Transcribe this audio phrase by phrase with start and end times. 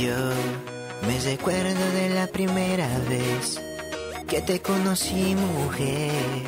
[0.00, 0.16] Yo
[1.06, 3.60] me recuerdo de la primera vez
[4.26, 6.42] que te conocí, mujer.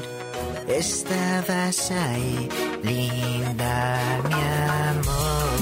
[0.69, 2.49] Estabas ahí,
[2.83, 4.33] linda, mi
[4.89, 5.53] amor.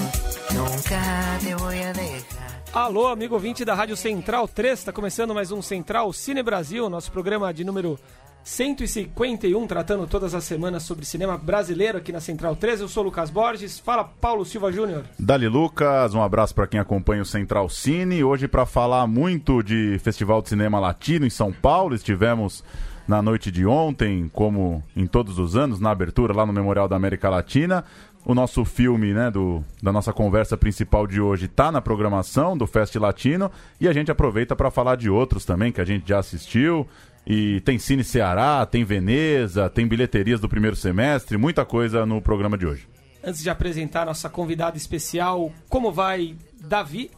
[0.55, 2.40] Nunca te voy a dejar.
[2.73, 7.11] Alô, amigo ouvinte da Rádio Central 3, está começando mais um Central Cine Brasil, nosso
[7.11, 7.99] programa de número
[8.45, 12.81] 151, tratando todas as semanas sobre cinema brasileiro aqui na Central 3.
[12.81, 13.81] Eu sou Lucas Borges.
[13.81, 15.03] Fala, Paulo Silva Júnior.
[15.19, 18.23] Dali Lucas, um abraço para quem acompanha o Central Cine.
[18.23, 22.63] Hoje para falar muito de Festival de Cinema Latino em São Paulo, estivemos
[23.11, 26.95] na noite de ontem, como em todos os anos, na abertura lá no Memorial da
[26.95, 27.85] América Latina.
[28.25, 32.67] O nosso filme, né, do, da nossa conversa principal de hoje está na programação do
[32.67, 36.19] Fest Latino e a gente aproveita para falar de outros também que a gente já
[36.19, 36.87] assistiu.
[37.27, 42.57] E tem Cine Ceará, tem Veneza, tem bilheterias do primeiro semestre, muita coisa no programa
[42.59, 42.89] de hoje.
[43.23, 47.11] Antes de apresentar nossa convidada especial, como vai Davi?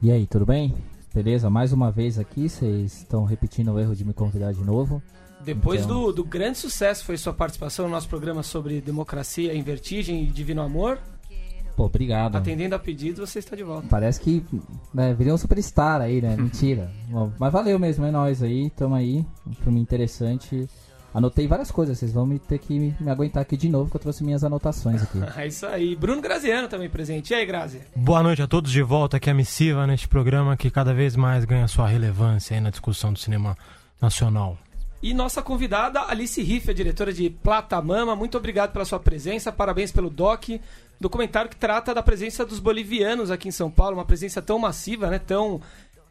[0.00, 0.74] E aí, tudo bem?
[1.14, 1.50] Beleza?
[1.50, 5.02] Mais uma vez aqui, vocês estão repetindo o erro de me convidar de novo.
[5.44, 9.62] Depois Então- do, do grande sucesso foi sua participação no nosso programa sobre democracia em
[9.62, 10.98] vertigem e divino amor,
[11.76, 12.36] Pô, obrigado.
[12.36, 13.86] atendendo a pedidos, você está de volta.
[13.88, 14.44] Parece que
[14.92, 16.36] né, virei um superstar aí, né?
[16.38, 16.90] Mentira.
[17.08, 19.24] Bom, Mas valeu mesmo, é nóis aí, tamo aí.
[19.46, 20.68] Um filme interessante.
[21.14, 23.96] Anotei várias coisas, vocês vão me ter que me, me aguentar aqui de novo, que
[23.96, 25.18] eu trouxe minhas anotações aqui.
[25.36, 25.94] É isso aí.
[25.96, 27.32] Bruno Graziano também presente.
[27.32, 27.80] E aí, Grazi?
[27.96, 31.44] Boa noite a todos de volta aqui a Missiva neste programa que cada vez mais
[31.44, 33.56] ganha sua relevância aí na discussão do cinema
[34.00, 34.56] nacional.
[35.02, 38.14] E nossa convidada, Alice Riff, a diretora de Plata Mama.
[38.14, 40.44] Muito obrigado pela sua presença, parabéns pelo doc.
[41.00, 45.10] Documentário que trata da presença dos bolivianos aqui em São Paulo, uma presença tão massiva,
[45.10, 45.18] né?
[45.18, 45.60] Tão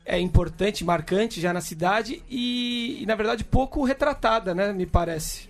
[0.06, 4.73] é, importante, marcante já na cidade e, e, na verdade, pouco retratada, né?
[4.73, 5.50] Me parece.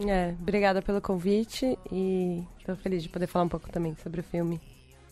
[0.00, 4.24] É, obrigada pelo convite e estou feliz de poder falar um pouco também sobre o
[4.24, 4.58] filme,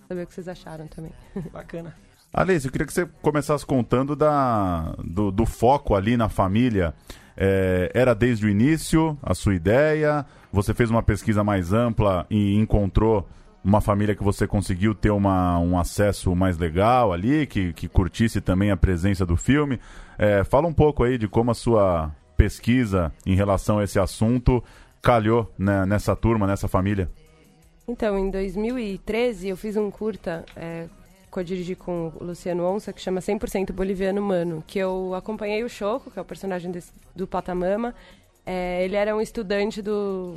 [0.09, 1.12] saber o que vocês acharam também.
[1.53, 1.95] Bacana.
[2.33, 6.94] Alice, eu queria que você começasse contando da, do, do foco ali na família.
[7.37, 10.27] É, era desde o início a sua ideia?
[10.53, 13.27] Você fez uma pesquisa mais ampla e encontrou
[13.65, 18.41] uma família que você conseguiu ter uma, um acesso mais legal ali, que, que curtisse
[18.41, 19.78] também a presença do filme?
[20.19, 24.62] É, fala um pouco aí de como a sua pesquisa em relação a esse assunto
[25.03, 27.10] calhou né, nessa turma, nessa família.
[27.87, 30.89] Então, em 2013, eu fiz um curta é,
[31.38, 35.62] que eu dirigi com o Luciano Onça, que chama 100% Boliviano Humano, que eu acompanhei
[35.62, 37.94] o Choco, que é o personagem desse, do Patamama.
[38.44, 40.37] É, ele era um estudante do...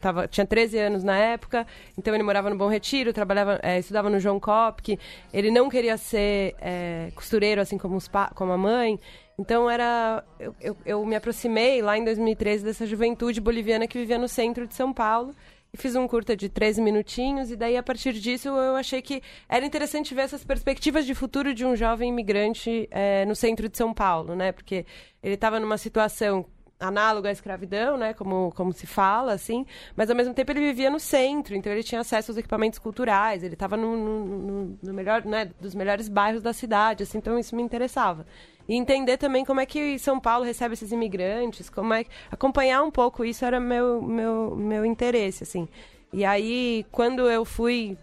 [0.00, 1.64] Tava, tinha 13 anos na época,
[1.96, 4.98] então ele morava no Bom Retiro, trabalhava, é, estudava no João Copque.
[5.32, 8.98] Ele não queria ser é, costureiro, assim como, os como a mãe.
[9.38, 14.18] Então era eu, eu, eu me aproximei lá em 2013 dessa juventude boliviana que vivia
[14.18, 15.34] no centro de São Paulo
[15.74, 19.64] fiz um curta de 13 minutinhos e daí a partir disso eu achei que era
[19.64, 23.94] interessante ver essas perspectivas de futuro de um jovem imigrante é, no centro de São
[23.94, 24.52] Paulo, né?
[24.52, 24.84] Porque
[25.22, 26.44] ele estava numa situação
[26.82, 29.64] análoga à escravidão, né, como, como se fala, assim,
[29.96, 33.44] mas ao mesmo tempo ele vivia no centro, então ele tinha acesso aos equipamentos culturais,
[33.44, 37.54] ele estava no, no, no melhor, né, dos melhores bairros da cidade, assim, então isso
[37.54, 38.26] me interessava.
[38.68, 42.90] E entender também como é que São Paulo recebe esses imigrantes, como é acompanhar um
[42.90, 45.68] pouco isso era meu meu meu interesse, assim.
[46.12, 47.96] E aí quando eu fui,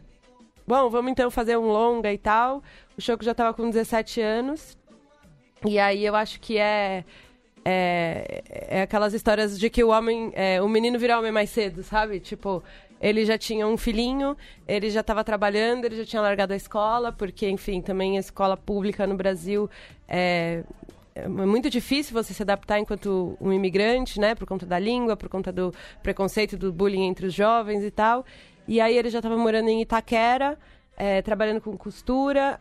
[0.67, 2.61] bom, vamos então fazer um longa e tal,
[2.97, 4.77] o Choco já estava com 17 anos.
[5.65, 7.03] E aí eu acho que é
[7.65, 11.83] é, é aquelas histórias de que o homem, é, o menino vira homem mais cedo,
[11.83, 12.19] sabe?
[12.19, 12.63] Tipo,
[13.01, 14.35] ele já tinha um filhinho,
[14.67, 18.57] ele já estava trabalhando, ele já tinha largado a escola, porque, enfim, também a escola
[18.57, 19.69] pública no Brasil
[20.07, 20.63] é,
[21.15, 24.35] é muito difícil você se adaptar enquanto um imigrante, né?
[24.35, 28.25] Por conta da língua, por conta do preconceito, do bullying entre os jovens e tal.
[28.67, 30.57] E aí ele já estava morando em Itaquera,
[30.97, 32.59] é, trabalhando com costura,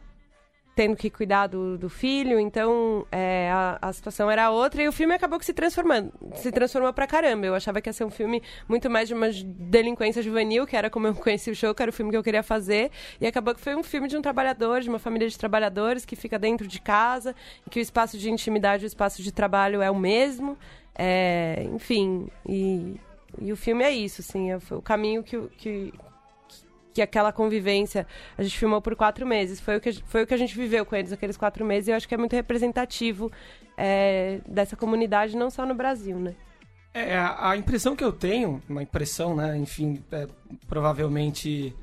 [0.79, 4.93] tendo que cuidar do, do filho, então é, a, a, situação era outra e o
[4.93, 7.47] filme acabou que se transformando, se transformou pra caramba.
[7.47, 10.89] Eu achava que ia ser um filme muito mais de uma delinquência juvenil, que era
[10.89, 13.57] como eu conheci o show, que era o filme que eu queria fazer, e acabou
[13.57, 16.65] que foi um filme de um trabalhador, de uma família de trabalhadores que fica dentro
[16.65, 17.35] de casa,
[17.67, 20.57] e que o espaço de intimidade, o espaço de trabalho é o mesmo,
[20.95, 22.95] é, enfim, e,
[23.43, 25.93] e, o filme é isso, assim, é o caminho que, que,
[26.93, 28.07] que aquela convivência
[28.37, 29.61] a gente filmou por quatro meses.
[29.61, 31.91] Foi o que foi o que a gente viveu com eles aqueles quatro meses e
[31.91, 33.31] eu acho que é muito representativo
[33.77, 36.35] é, dessa comunidade não só no Brasil né?
[36.93, 40.27] É a impressão que eu tenho uma impressão né enfim é,
[40.67, 41.75] provavelmente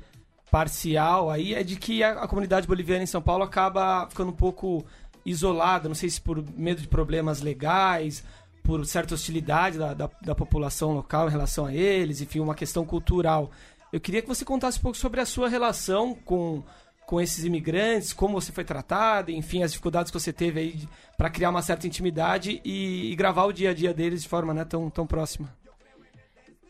[0.50, 4.36] parcial aí é de que a, a, comunidade boliviana em São Paulo acaba ficando um
[4.36, 4.84] pouco
[5.24, 8.22] isolada não sei se por medo de problemas legais
[8.62, 12.84] por certa hostilidade da, da, da população local em relação a eles enfim uma questão
[12.84, 13.50] cultural
[13.92, 16.62] eu queria que você contasse um pouco sobre a sua relação com,
[17.06, 21.30] com esses imigrantes, como você foi tratada, enfim, as dificuldades que você teve aí para
[21.30, 24.64] criar uma certa intimidade e, e, gravar o dia a dia deles de forma né,
[24.64, 25.48] tão, tão próxima.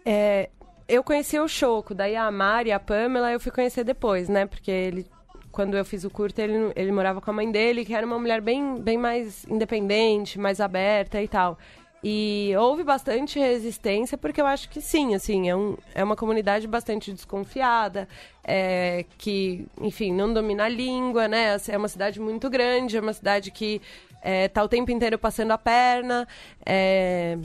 [0.05, 0.51] É,
[0.87, 4.47] eu conheci o Choco, daí a Mari a Pamela eu fui conhecer depois, né?
[4.47, 5.07] Porque ele,
[5.51, 8.19] quando eu fiz o curto, ele, ele morava com a mãe dele, que era uma
[8.19, 11.59] mulher bem, bem mais independente, mais aberta e tal.
[12.05, 16.67] E houve bastante resistência, porque eu acho que sim, assim, é, um, é uma comunidade
[16.69, 18.07] bastante desconfiada,
[18.45, 21.57] é, que, enfim, não domina a língua, né?
[21.69, 23.81] É uma cidade muito grande, é uma cidade que
[24.23, 26.29] é, tá o tempo inteiro passando a perna,
[26.65, 27.39] é,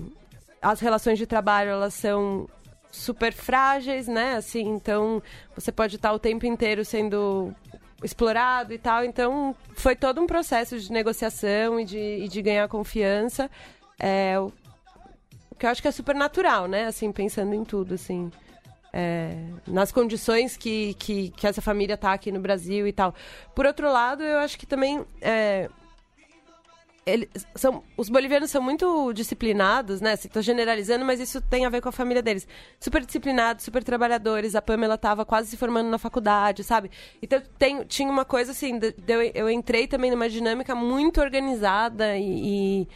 [0.62, 2.48] as relações de trabalho, elas são
[2.92, 4.36] super frágeis, né?
[4.36, 5.24] Assim, então
[5.56, 7.54] você pode estar o tempo inteiro sendo
[8.04, 9.04] explorado e tal.
[9.04, 13.50] Então foi todo um processo de negociação e de, e de ganhar confiança.
[14.02, 14.52] É, o
[15.60, 16.86] que eu acho que é super natural, né?
[16.86, 18.32] Assim, pensando em tudo, assim.
[18.92, 19.38] É,
[19.68, 23.14] nas condições que, que, que, essa família tá aqui no Brasil e tal.
[23.56, 25.70] Por outro lado, eu acho que também é,
[27.06, 30.14] eles são, os bolivianos são muito disciplinados, né?
[30.14, 32.48] Estou generalizando, mas isso tem a ver com a família deles.
[32.80, 34.54] Super disciplinados, super trabalhadores.
[34.56, 36.92] A Pamela estava quase se formando na faculdade, sabe?
[37.22, 41.20] Então tem, tinha uma coisa assim, de, de, eu, eu, entrei também numa dinâmica muito
[41.20, 42.88] organizada e, e,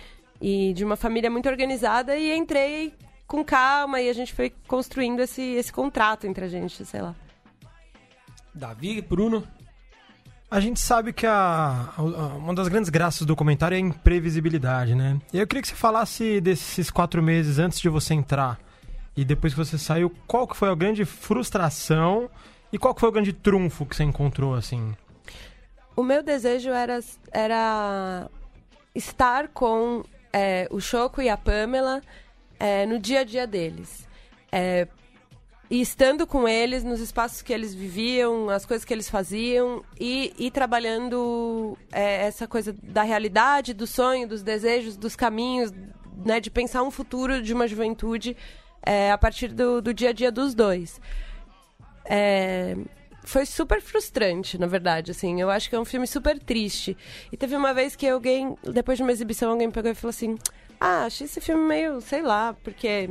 [0.42, 2.94] e, de uma família muito organizada e entrei
[3.28, 7.16] com calma e a gente foi construindo esse, esse contrato entre a gente, sei lá.
[8.54, 9.46] Davi, Bruno?
[10.50, 14.94] A gente sabe que a, a, uma das grandes graças do documentário é a imprevisibilidade,
[14.94, 15.20] né?
[15.34, 18.60] E eu queria que você falasse desses quatro meses antes de você entrar
[19.18, 22.30] e depois que você saiu, qual que foi a grande frustração
[22.72, 24.96] e qual que foi o grande trunfo que você encontrou, assim?
[25.96, 27.00] O meu desejo era,
[27.32, 28.30] era
[28.94, 30.04] estar com
[30.36, 32.02] é, o Choco e a Pamela
[32.60, 34.06] é, no dia a dia deles.
[34.52, 34.86] É,
[35.70, 40.34] e estando com eles nos espaços que eles viviam, as coisas que eles faziam e,
[40.38, 45.72] e trabalhando é, essa coisa da realidade, do sonho, dos desejos, dos caminhos,
[46.26, 48.36] né, de pensar um futuro de uma juventude
[48.86, 51.00] é, a partir do, do dia a dia dos dois.
[52.04, 52.76] É,
[53.26, 55.42] foi super frustrante, na verdade, assim.
[55.42, 56.96] Eu acho que é um filme super triste.
[57.32, 60.38] E teve uma vez que alguém, depois de uma exibição, alguém pegou e falou assim:
[60.80, 63.10] Ah, achei esse filme meio, sei lá, porque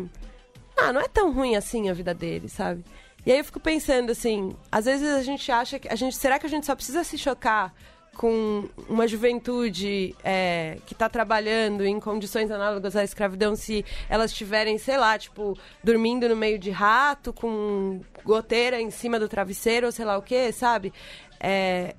[0.76, 2.84] ah, não é tão ruim assim a vida dele, sabe?
[3.26, 6.38] E aí eu fico pensando assim, às vezes a gente acha que a gente, será
[6.38, 7.72] que a gente só precisa se chocar
[8.14, 14.78] com uma juventude é, que está trabalhando em condições análogas à escravidão se elas estiverem,
[14.78, 19.92] sei lá, tipo, dormindo no meio de rato, com goteira em cima do travesseiro ou
[19.92, 20.92] sei lá o que, sabe?
[21.38, 21.94] É,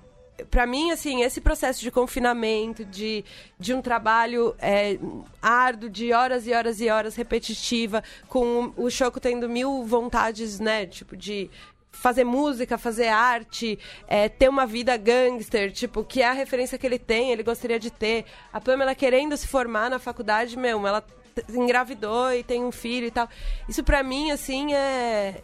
[0.50, 3.24] para mim, assim, esse processo de confinamento, de,
[3.60, 4.98] de um trabalho é,
[5.42, 10.86] árduo, de horas e horas e horas repetitiva, com o Choco tendo mil vontades, né,
[10.86, 11.50] tipo, de
[11.96, 16.86] fazer música, fazer arte, é, ter uma vida gangster, tipo, que é a referência que
[16.86, 18.26] ele tem, ele gostaria de ter.
[18.54, 21.04] A Pamela querendo se formar na faculdade, meu, ela
[21.50, 23.28] engravidou e tem um filho e tal.
[23.68, 25.42] Isso para mim, assim, é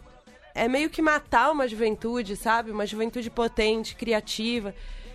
[0.54, 2.70] é meio que matar uma juventude, sabe?
[2.70, 4.74] Uma juventude potente, criativa.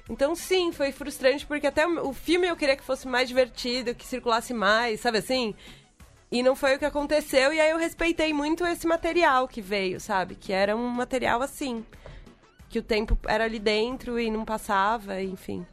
[0.09, 4.05] Então, sim, foi frustrante, porque até o filme eu queria que fosse mais divertido, que
[4.05, 5.53] circulasse mais, sabe assim?
[6.31, 9.99] E não foi o que aconteceu, e aí eu respeitei muito esse material que veio,
[9.99, 10.35] sabe?
[10.35, 11.85] Que era um material assim.
[12.69, 15.65] Que o tempo era ali dentro e não passava, enfim.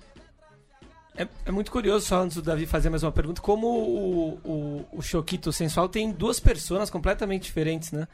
[1.16, 4.84] É, é, muito curioso, só antes do Davi fazer mais uma pergunta, como o, o,
[4.99, 8.06] o Choquito Sensual tem duas personas completamente diferentes, né?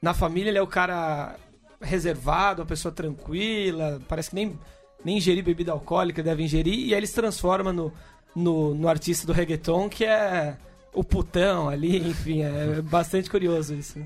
[0.00, 1.36] na família ele é o cara
[1.80, 4.58] reservado, a pessoa tranquila, parece que nem,
[5.04, 7.92] nem ingerir bebida alcoólica deve ingerir, e aí ele se transforma no,
[8.34, 10.56] no, no artista do reggaeton, que é
[10.96, 14.02] o putão ali, enfim, é bastante curioso isso.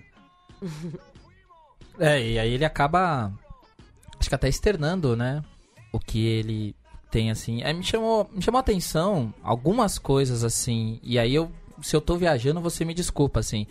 [1.99, 3.31] É, e aí ele acaba,
[4.19, 5.43] acho que até externando, né,
[5.93, 6.75] o que ele
[7.11, 7.63] tem, assim.
[7.63, 12.01] É, me, chamou, me chamou a atenção algumas coisas, assim, e aí eu, se eu
[12.01, 13.67] tô viajando, você me desculpa, assim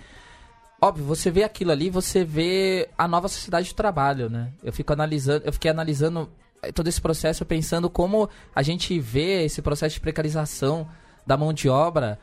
[0.81, 4.51] óbvio, você vê aquilo ali, você vê a nova sociedade de trabalho, né?
[4.63, 6.29] Eu fico analisando, eu fiquei analisando
[6.61, 10.87] eh, todo esse processo pensando como a gente vê esse processo de precarização
[11.27, 12.17] da mão de obra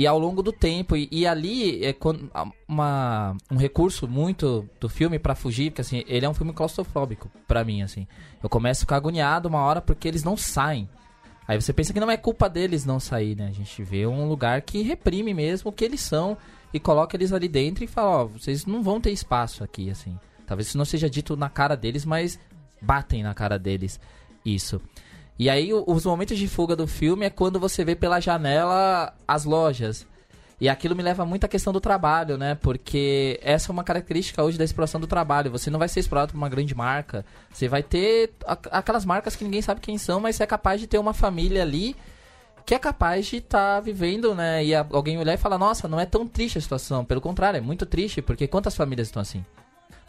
[0.00, 1.94] e ao longo do tempo e, e ali é
[2.68, 7.30] uma, um recurso muito do filme para fugir porque assim ele é um filme claustrofóbico
[7.46, 8.06] para mim assim
[8.42, 10.88] eu começo a ficar agoniado uma hora porque eles não saem
[11.46, 14.28] aí você pensa que não é culpa deles não sair né a gente vê um
[14.28, 16.36] lugar que reprime mesmo o que eles são
[16.72, 20.18] e coloca eles ali dentro e fala, ó, vocês não vão ter espaço aqui, assim.
[20.46, 22.38] Talvez isso não seja dito na cara deles, mas
[22.80, 24.00] batem na cara deles
[24.44, 24.80] isso.
[25.40, 29.46] E aí os momentos de fuga do filme é quando você vê pela janela as
[29.46, 30.06] lojas.
[30.60, 32.56] E aquilo me leva muito à questão do trabalho, né?
[32.56, 35.50] Porque essa é uma característica hoje da exploração do trabalho.
[35.50, 37.24] Você não vai ser explorado por uma grande marca.
[37.50, 38.34] Você vai ter
[38.70, 41.62] aquelas marcas que ninguém sabe quem são, mas você é capaz de ter uma família
[41.62, 41.96] ali
[42.66, 44.62] que é capaz de estar tá vivendo, né?
[44.62, 47.02] E alguém olhar e falar, nossa, não é tão triste a situação.
[47.02, 49.42] Pelo contrário, é muito triste, porque quantas famílias estão assim?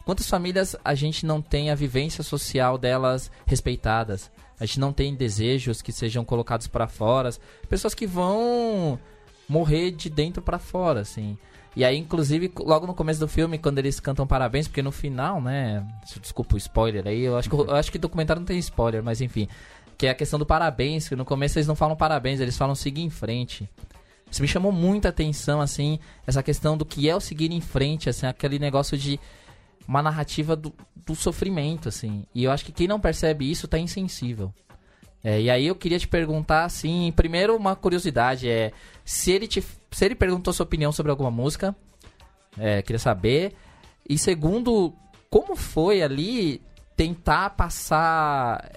[0.03, 4.29] Quantas famílias a gente não tem a vivência social delas respeitadas?
[4.61, 7.31] A gente não tem desejos que sejam colocados para fora.
[7.67, 8.99] Pessoas que vão
[9.49, 11.35] morrer de dentro para fora, assim.
[11.75, 15.41] E aí, inclusive, logo no começo do filme, quando eles cantam parabéns, porque no final,
[15.41, 15.83] né?
[16.21, 19.19] Desculpa o spoiler aí, eu acho que, eu acho que documentário não tem spoiler, mas
[19.19, 19.47] enfim.
[19.97, 22.75] Que é a questão do parabéns, que no começo eles não falam parabéns, eles falam
[22.75, 23.67] seguir em frente.
[24.29, 28.11] Isso me chamou muita atenção, assim, essa questão do que é o seguir em frente,
[28.11, 29.19] assim, aquele negócio de
[29.91, 32.25] uma narrativa do, do sofrimento, assim.
[32.33, 34.53] E eu acho que quem não percebe isso tá insensível.
[35.21, 38.71] É, e aí eu queria te perguntar, assim, primeiro uma curiosidade, é
[39.03, 41.75] se ele, te, se ele perguntou sua opinião sobre alguma música,
[42.57, 43.53] é, queria saber.
[44.07, 44.93] E segundo,
[45.29, 46.61] como foi ali
[46.95, 48.71] tentar passar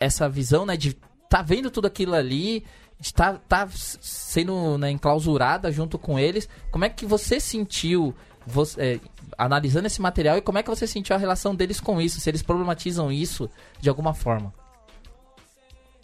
[0.00, 0.94] essa visão, né, de
[1.28, 2.64] tá vendo tudo aquilo ali,
[2.98, 6.48] de tá, tá sendo né, enclausurada junto com eles.
[6.72, 8.12] Como é que você sentiu,
[8.48, 9.00] você, é,
[9.36, 12.20] analisando esse material, e como é que você sentiu a relação deles com isso?
[12.20, 13.48] Se eles problematizam isso
[13.80, 14.52] de alguma forma?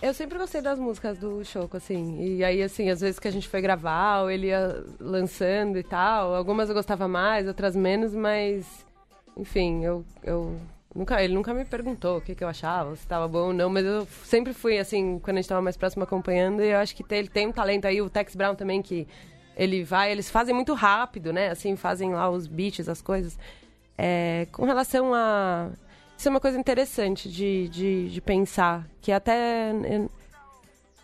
[0.02, 2.36] Eu sempre gostei das músicas do Choco, assim.
[2.36, 5.82] E aí, assim, às vezes que a gente foi gravar, ou ele ia lançando e
[5.82, 6.34] tal.
[6.34, 8.66] Algumas eu gostava mais, outras menos, mas.
[9.36, 10.04] Enfim, eu.
[10.22, 10.60] eu
[10.94, 13.68] nunca, ele nunca me perguntou o que, que eu achava, se estava bom ou não,
[13.70, 16.94] mas eu sempre fui, assim, quando a gente estava mais próximo acompanhando, e eu acho
[16.94, 19.08] que ele tem um talento aí, o Tex Brown também, que
[19.56, 21.50] ele vai, eles fazem muito rápido, né?
[21.50, 23.38] Assim, fazem lá os beats, as coisas.
[23.96, 25.70] É, com relação a
[26.16, 28.88] isso é uma coisa interessante de, de, de pensar.
[29.00, 29.72] Que até.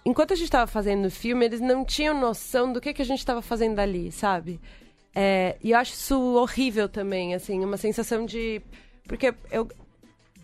[0.04, 3.04] Enquanto a gente estava fazendo o filme, eles não tinham noção do que, que a
[3.04, 4.61] gente estava fazendo ali, sabe?
[5.14, 8.62] É, e eu acho isso horrível também, assim, uma sensação de.
[9.07, 9.69] Porque eu,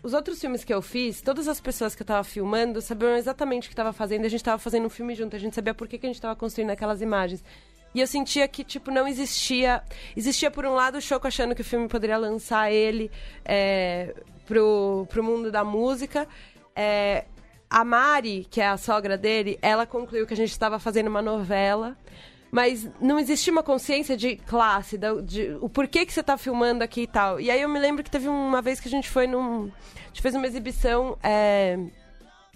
[0.03, 3.65] os outros filmes que eu fiz, todas as pessoas que eu estava filmando sabiam exatamente
[3.65, 4.25] o que estava fazendo.
[4.25, 6.17] A gente estava fazendo um filme junto, a gente sabia por que, que a gente
[6.17, 7.43] estava construindo aquelas imagens.
[7.93, 9.81] E eu sentia que, tipo, não existia.
[10.15, 13.09] Existia, por um lado, o Choco achando que o filme poderia lançar ele.
[13.43, 14.13] É,
[14.47, 16.27] pro, pro mundo da música.
[16.75, 17.25] É,
[17.69, 21.21] a Mari, que é a sogra dele, ela concluiu que a gente estava fazendo uma
[21.21, 21.95] novela.
[22.49, 26.81] Mas não existia uma consciência de classe, de, de o porquê que você está filmando
[26.81, 27.41] aqui e tal.
[27.41, 29.65] E aí eu me lembro que teve uma vez que a gente foi num.
[29.65, 31.77] A gente fez uma exibição é,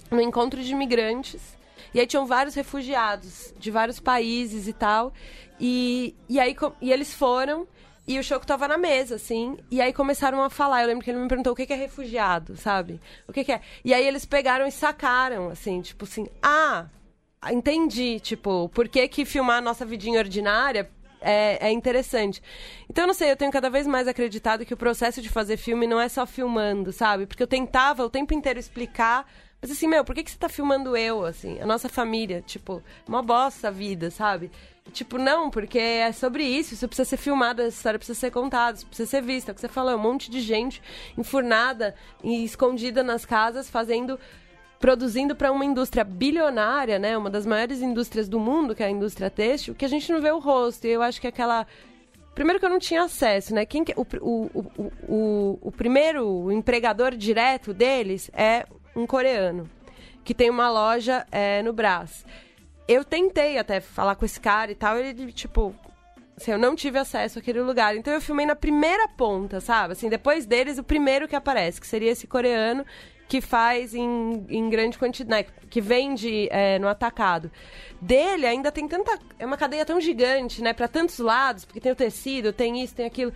[0.10, 1.60] no encontro de imigrantes.
[1.94, 5.14] E aí tinham vários refugiados de vários países e tal.
[5.60, 7.68] E, e aí e eles foram.
[8.08, 9.58] E o Choco tava na mesa, assim.
[9.70, 10.82] E aí começaram a falar.
[10.82, 13.00] Eu lembro que ele me perguntou o que, é refugiado, sabe?
[13.28, 13.62] O que, é?
[13.86, 16.88] E aí eles pegaram e sacaram, assim, tipo assim, ah,
[17.52, 20.90] entendi, tipo, por que, que filmar a nossa vidinha ordinária
[21.22, 22.42] é, é, interessante.
[22.90, 25.86] Então, não sei, eu tenho cada vez mais acreditado que o processo de fazer filme
[25.86, 27.28] não é só filmando, sabe?
[27.28, 29.32] Porque eu tentava o tempo inteiro explicar.
[29.62, 31.60] Mas assim, meu, por que, que você tá filmando eu, assim?
[31.60, 34.50] A nossa família, tipo, uma bosta a vida, sabe?
[34.92, 38.78] Tipo, não, porque é sobre isso, isso precisa ser filmado, essa história precisa ser contada,
[38.78, 39.52] isso precisa ser vista.
[39.52, 40.82] É o que você falou, é um monte de gente
[41.16, 44.20] enfurnada e escondida nas casas, fazendo
[44.80, 48.90] produzindo para uma indústria bilionária, né, uma das maiores indústrias do mundo, que é a
[48.90, 50.88] indústria têxtil, que a gente não vê o rosto.
[50.88, 51.68] E eu acho que aquela
[52.34, 53.66] Primeiro que eu não tinha acesso, né?
[53.66, 53.94] Quem que...
[53.96, 59.70] o, o, o, o, o primeiro empregador direto deles é um coreano,
[60.24, 62.26] que tem uma loja é, no Brás
[62.94, 65.74] eu tentei até falar com esse cara e tal, ele, tipo,
[66.36, 67.96] assim, eu não tive acesso àquele lugar.
[67.96, 69.94] Então eu filmei na primeira ponta, sabe?
[69.94, 72.86] Assim, depois deles, o primeiro que aparece, que seria esse coreano
[73.30, 75.66] que faz em, em grande quantidade, né?
[75.70, 77.50] que vende é, no atacado.
[78.02, 79.18] Dele ainda tem tanta.
[79.40, 80.74] É uma cadeia tão gigante, né?
[80.74, 83.32] Para tantos lados, porque tem o tecido, tem isso, tem aquilo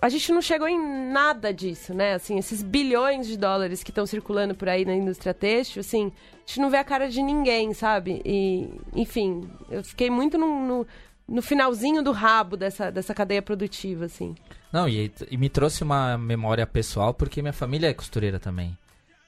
[0.00, 2.14] a gente não chegou em nada disso, né?
[2.14, 6.46] Assim, esses bilhões de dólares que estão circulando por aí na indústria têxtil, assim, a
[6.46, 8.22] gente não vê a cara de ninguém, sabe?
[8.24, 10.86] E, enfim, eu fiquei muito no, no,
[11.28, 14.34] no finalzinho do rabo dessa, dessa cadeia produtiva, assim.
[14.72, 18.76] Não, e, e me trouxe uma memória pessoal, porque minha família é costureira também.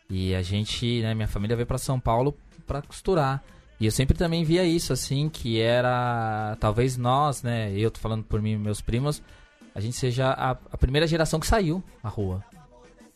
[0.08, 2.36] E a gente, né, minha família veio para São Paulo
[2.66, 3.42] para costurar.
[3.80, 6.56] E eu sempre também via isso, assim, que era.
[6.60, 7.72] Talvez nós, né?
[7.74, 9.22] Eu tô falando por mim e meus primos
[9.74, 12.44] a gente seja a, a primeira geração que saiu à rua.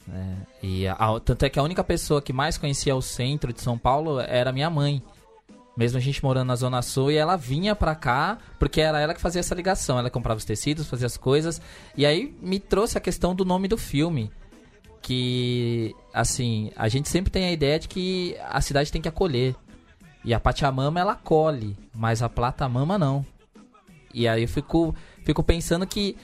[0.06, 0.36] Né?
[0.62, 3.60] E a, a, tanto é que a única pessoa que mais conhecia o centro de
[3.60, 5.02] São Paulo era minha mãe.
[5.76, 9.12] Mesmo a gente morando na Zona Sul, e ela vinha pra cá, porque era ela
[9.12, 9.98] que fazia essa ligação.
[9.98, 11.60] Ela comprava os tecidos, fazia as coisas.
[11.96, 14.30] E aí me trouxe a questão do nome do filme.
[15.02, 19.54] Que, assim, a gente sempre tem a ideia de que a cidade tem que acolher.
[20.24, 23.26] E a Pachamama, ela acolhe, mas a Plata Mama não.
[24.14, 24.94] E aí eu fico,
[25.24, 26.16] fico pensando que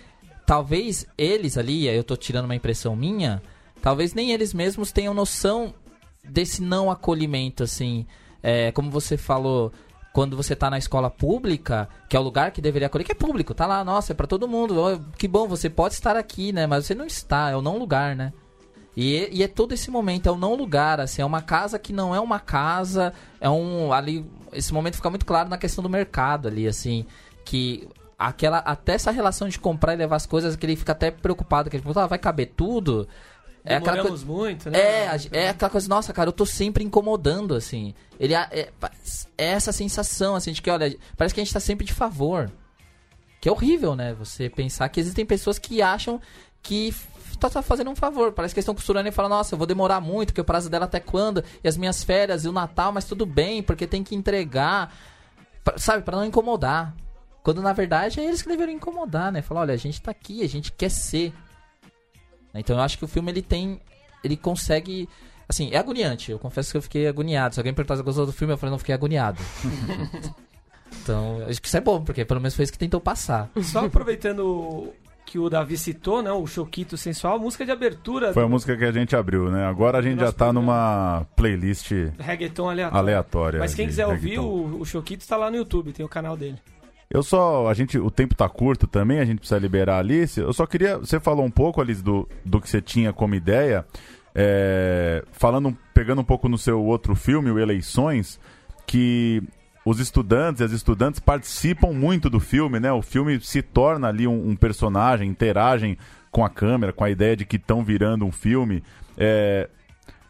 [0.50, 3.40] talvez eles ali, eu tô tirando uma impressão minha,
[3.80, 5.72] talvez nem eles mesmos tenham noção
[6.24, 8.04] desse não acolhimento, assim.
[8.42, 9.72] É, como você falou,
[10.12, 13.14] quando você tá na escola pública, que é o lugar que deveria acolher, que é
[13.14, 14.74] público, tá lá, nossa, é pra todo mundo.
[15.16, 16.66] que bom, você pode estar aqui, né?
[16.66, 18.32] Mas você não está, é o não lugar, né?
[18.96, 21.92] E, e é todo esse momento, é o não lugar, assim, é uma casa que
[21.92, 23.92] não é uma casa, é um.
[23.92, 24.28] Ali.
[24.52, 27.06] Esse momento fica muito claro na questão do mercado ali, assim.
[27.44, 27.88] Que
[28.28, 28.58] aquela.
[28.58, 31.76] Até essa relação de comprar e levar as coisas, que ele fica até preocupado, que
[31.76, 33.08] ele fala, ah, vai caber tudo.
[33.64, 34.16] É aquela coisa.
[34.18, 34.78] Demoramos muito, né?
[34.78, 37.94] É, é aquela coisa, nossa, cara, eu tô sempre incomodando, assim.
[38.18, 38.68] Ele é, é,
[39.36, 42.50] é essa sensação, assim, de que, olha, parece que a gente tá sempre de favor.
[43.40, 44.14] Que é horrível, né?
[44.14, 46.20] Você pensar que existem pessoas que acham
[46.62, 46.94] que
[47.38, 48.32] tá, tá fazendo um favor.
[48.32, 50.68] Parece que eles estão costurando e falam, nossa, eu vou demorar muito, que o prazo
[50.68, 51.42] dela até quando?
[51.64, 54.94] E as minhas férias e o Natal, mas tudo bem, porque tem que entregar.
[55.64, 56.94] Pra- sabe, pra não incomodar.
[57.42, 59.42] Quando na verdade é eles que deveriam incomodar, né?
[59.42, 61.32] Falar, olha, a gente tá aqui, a gente quer ser.
[62.54, 63.80] Então eu acho que o filme ele tem.
[64.22, 65.08] Ele consegue.
[65.48, 66.30] Assim, é agoniante.
[66.30, 67.54] Eu confesso que eu fiquei agoniado.
[67.54, 69.40] Se alguém perguntar se gostou do filme, eu falei, não fiquei agoniado.
[71.02, 73.50] então, acho que isso é bom, porque pelo menos foi isso que tentou passar.
[73.62, 74.92] Só aproveitando
[75.30, 76.30] que o Davi citou, né?
[76.32, 79.64] O Choquito Sensual, música de abertura Foi a música que a gente abriu, né?
[79.64, 80.60] Agora a gente já tá programa.
[80.60, 82.98] numa playlist reggaeton aleatório.
[82.98, 83.60] aleatória.
[83.60, 84.44] Mas quem quiser ouvir, reggaeton.
[84.44, 86.58] o, o Choquito tá lá no YouTube, tem o canal dele.
[87.10, 87.68] Eu só.
[87.68, 90.38] A gente, o tempo tá curto também, a gente precisa liberar a Alice.
[90.38, 90.98] Eu só queria.
[90.98, 93.84] Você falou um pouco, Alice, do, do que você tinha como ideia.
[94.34, 98.38] é, falando, pegando um pouco no seu outro filme, o Eleições,
[98.86, 99.42] que
[99.84, 102.92] os estudantes e as estudantes participam muito do filme, né?
[102.92, 105.98] O filme se torna ali um, um personagem, interagem
[106.30, 108.84] com a câmera, com a ideia de que estão virando um filme.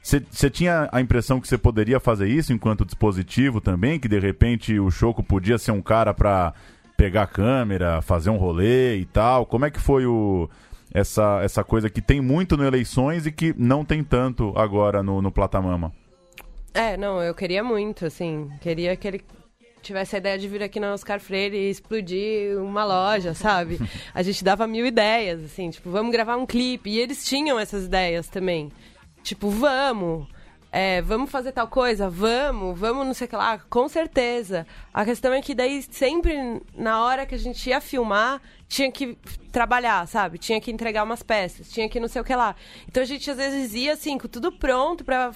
[0.02, 3.98] Você tinha a impressão que você poderia fazer isso enquanto dispositivo também?
[3.98, 6.54] Que de repente o Choco podia ser um cara pra
[6.96, 9.44] pegar a câmera, fazer um rolê e tal?
[9.44, 10.48] Como é que foi o,
[10.92, 15.20] essa, essa coisa que tem muito no Eleições e que não tem tanto agora no,
[15.20, 15.92] no Platamama?
[16.72, 18.50] É, não, eu queria muito, assim.
[18.60, 19.24] Queria que ele
[19.82, 23.78] tivesse a ideia de vir aqui na Oscar Freire e explodir uma loja, sabe?
[24.14, 26.90] A gente dava mil ideias, assim, tipo, vamos gravar um clipe.
[26.90, 28.70] E eles tinham essas ideias também.
[29.22, 30.26] Tipo, vamos.
[30.72, 32.08] É, vamos fazer tal coisa?
[32.08, 34.66] Vamos, vamos não sei o que lá, com certeza.
[34.94, 39.18] A questão é que daí sempre na hora que a gente ia filmar, tinha que
[39.50, 40.38] trabalhar, sabe?
[40.38, 42.54] Tinha que entregar umas peças, tinha que não sei o que lá.
[42.86, 45.32] Então a gente às vezes ia assim, com tudo pronto pra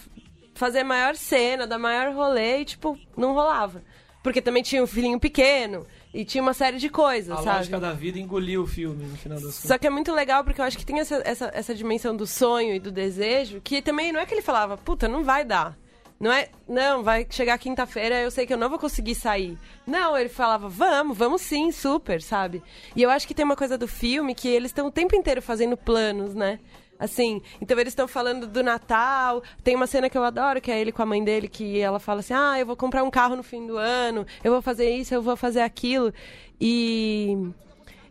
[0.54, 3.82] fazer a maior cena, dar maior rolê e tipo, não rolava.
[4.22, 7.56] Porque também tinha um filhinho pequeno e tinha uma série de coisas, A sabe?
[7.58, 9.68] lógica da vida engoliu o filme, no final das contas.
[9.68, 12.24] Só que é muito legal porque eu acho que tem essa, essa, essa dimensão do
[12.24, 15.76] sonho e do desejo, que também não é que ele falava, puta, não vai dar.
[16.20, 19.58] Não é, não, vai chegar quinta-feira, eu sei que eu não vou conseguir sair.
[19.84, 22.62] Não, ele falava, vamos, vamos sim, super, sabe?
[22.94, 25.42] E eu acho que tem uma coisa do filme que eles estão o tempo inteiro
[25.42, 26.60] fazendo planos, né?
[26.98, 29.42] Assim, então eles estão falando do Natal.
[29.62, 31.98] Tem uma cena que eu adoro, que é ele com a mãe dele, que ela
[31.98, 34.88] fala assim: Ah, eu vou comprar um carro no fim do ano, eu vou fazer
[34.90, 36.12] isso, eu vou fazer aquilo.
[36.60, 37.36] E.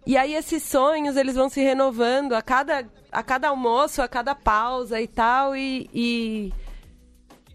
[0.06, 4.36] E aí esses sonhos, eles vão se renovando a cada, a cada almoço, a cada
[4.36, 5.90] pausa e tal, e...
[5.94, 6.54] e-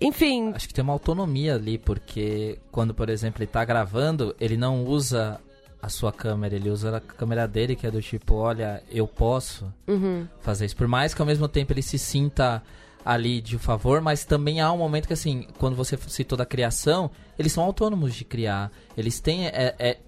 [0.01, 4.57] Enfim, Acho que tem uma autonomia ali, porque quando, por exemplo, ele tá gravando, ele
[4.57, 5.39] não usa
[5.81, 9.73] a sua câmera, ele usa a câmera dele, que é do tipo, olha, eu posso
[9.87, 10.77] uhum, fazer isso.
[10.77, 12.63] Por mais que ao mesmo tempo ele se sinta
[13.05, 17.11] ali de favor, mas também há um momento que, assim, quando você citou da criação,
[17.39, 18.71] eles são autônomos de criar.
[18.97, 19.99] Eles têm é, é,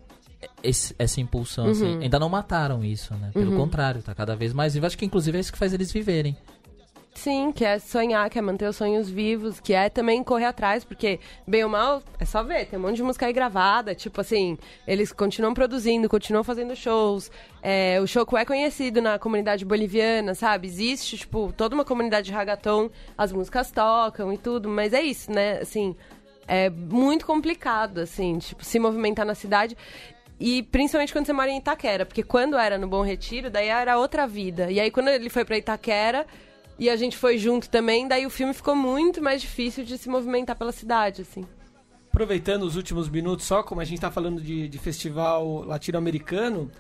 [0.63, 1.99] esse- essa impulsão, assim.
[2.03, 3.31] Ainda não mataram isso, né?
[3.33, 4.87] Pelo contrário, tá cada vez mais vivo.
[4.87, 6.37] Acho que, inclusive, é isso que faz eles viverem.
[7.15, 10.85] Sim, que é sonhar, que é manter os sonhos vivos, que é também correr atrás,
[10.85, 14.21] porque, bem ou mal, é só ver, tem um monte de música aí gravada, tipo
[14.21, 17.31] assim, eles continuam produzindo, continuam fazendo shows,
[17.63, 20.67] é, o Choco é conhecido na comunidade boliviana, sabe?
[20.67, 25.31] Existe, tipo, toda uma comunidade de reggaeton, as músicas tocam e tudo, mas é isso,
[25.31, 25.59] né?
[25.59, 25.95] Assim,
[26.49, 29.77] é muito complicado, assim, tipo, se movimentar na cidade.
[30.41, 33.99] E principalmente quando você mora em Itaquera, porque quando era no Bom Retiro, daí era
[33.99, 34.71] outra vida.
[34.71, 36.27] E aí quando ele foi pra Itaquera
[36.81, 40.09] e a gente foi junto também, daí o filme ficou muito mais difícil de se
[40.09, 41.45] movimentar pela cidade, assim.
[42.09, 46.71] Aproveitando os últimos minutos só, como a gente está falando de, de festival latino-americano,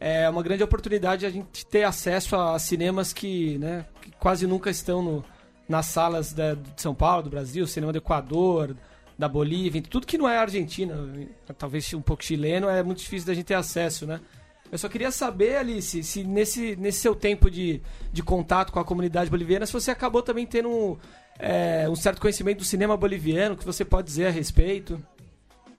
[0.00, 4.70] é uma grande oportunidade a gente ter acesso a cinemas que, né, que quase nunca
[4.70, 5.24] estão no-
[5.68, 8.74] nas salas da- de São Paulo, do Brasil, cinema do Equador,
[9.16, 10.96] da Bolívia, tudo que não é Argentina,
[11.58, 14.18] talvez um pouco chileno, é muito difícil da gente ter acesso, né?
[14.70, 18.84] Eu só queria saber, Alice, se nesse, nesse seu tempo de, de contato com a
[18.84, 20.96] comunidade boliviana, se você acabou também tendo um,
[21.38, 25.02] é, um certo conhecimento do cinema boliviano, que você pode dizer a respeito.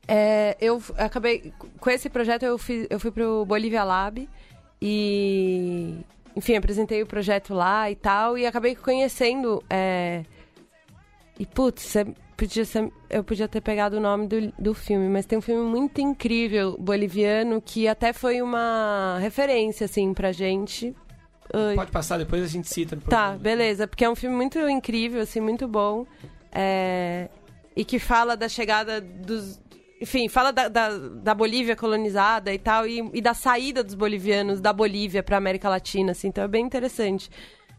[0.08, 1.54] É, eu acabei.
[1.80, 4.28] Com esse projeto eu, fiz, eu fui pro Bolívia Lab
[4.82, 5.98] e.
[6.36, 9.64] Enfim, apresentei o projeto lá e tal, e acabei conhecendo.
[9.70, 10.24] é,
[11.40, 12.06] e, putz, cê
[12.48, 15.64] podia ser- eu podia ter pegado o nome do, do filme, mas tem um filme
[15.70, 20.96] muito incrível boliviano que até foi uma referência, assim, pra gente.
[21.76, 23.86] Pode passar, depois a gente cita Tá, beleza.
[23.88, 26.06] Porque é um filme muito incrível, assim, muito bom.
[26.52, 27.30] É,
[27.76, 29.60] E que fala da chegada dos.
[30.02, 34.60] Enfim, fala da, da, da Bolívia colonizada e tal, e, e da saída dos bolivianos
[34.60, 37.30] da Bolívia pra América Latina, assim, então é bem interessante.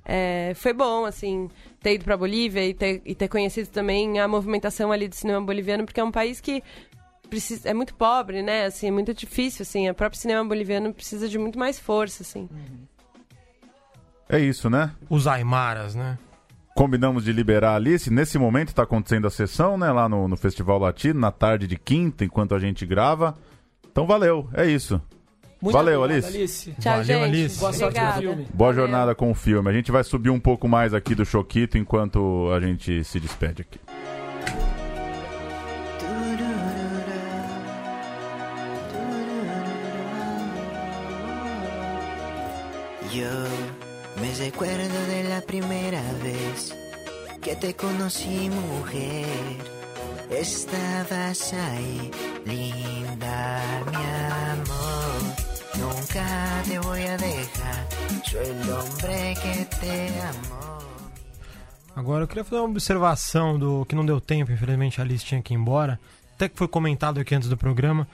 [0.04, 1.48] É, foi bom, assim,
[1.80, 5.40] ter ido pra Bolívia e ter, e ter conhecido também a movimentação ali do cinema
[5.40, 6.62] boliviano, porque é um país que
[7.30, 8.66] precisa, é muito pobre, né?
[8.66, 12.48] Assim, é muito difícil, assim, o próprio cinema boliviano precisa de muito mais força, assim.
[14.28, 14.92] É isso, né?
[15.08, 16.18] Os Aimaras, né?
[16.74, 18.10] Combinamos de liberar a Alice.
[18.10, 19.92] Nesse momento está acontecendo a sessão, né?
[19.92, 23.36] Lá no, no Festival Latino, na tarde de quinta, enquanto a gente grava.
[23.90, 25.00] Então valeu, é isso.
[25.62, 26.74] Muito Valeu, obrigado, Alice.
[26.80, 27.22] Tchau, Valeu, gente.
[27.22, 27.60] Alice.
[27.60, 28.20] Boa sorte Obrigada.
[28.20, 28.46] filme.
[28.52, 28.74] Boa Valeu.
[28.82, 29.70] jornada com o filme.
[29.70, 33.62] A gente vai subir um pouco mais aqui do Choquito enquanto a gente se despede
[33.62, 33.78] aqui.
[43.12, 43.28] Yo
[44.20, 46.74] me recuerdo de la primera vez
[47.40, 49.26] que te conocí, mujer.
[50.30, 52.10] Estabas ahí,
[52.46, 53.96] linda, mi
[54.52, 55.41] amor.
[55.78, 57.86] Nunca te voy a dejar,
[58.24, 60.78] soy el hombre que te amó.
[61.94, 65.42] Agora eu queria fazer uma observação do que não deu tempo, infelizmente a Alice tinha
[65.42, 65.98] que ir embora.
[66.34, 68.06] Até que foi comentado aqui antes do programa.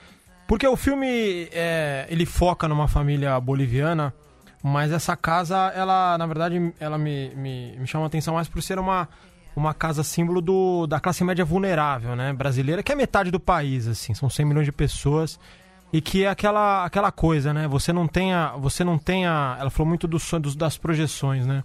[0.47, 4.13] Porque o filme é, ele foca numa família boliviana,
[4.63, 8.61] mas essa casa, ela, na verdade, ela me, me, me chama a atenção mais por
[8.61, 9.07] ser uma,
[9.55, 12.33] uma casa símbolo do, da classe média vulnerável, né?
[12.33, 15.39] Brasileira, que é metade do país, assim, são 100 milhões de pessoas.
[15.91, 17.67] E que é aquela, aquela coisa, né?
[17.67, 18.53] Você não tenha.
[18.57, 19.57] Você não tenha.
[19.59, 21.63] Ela falou muito dos, das projeções, né?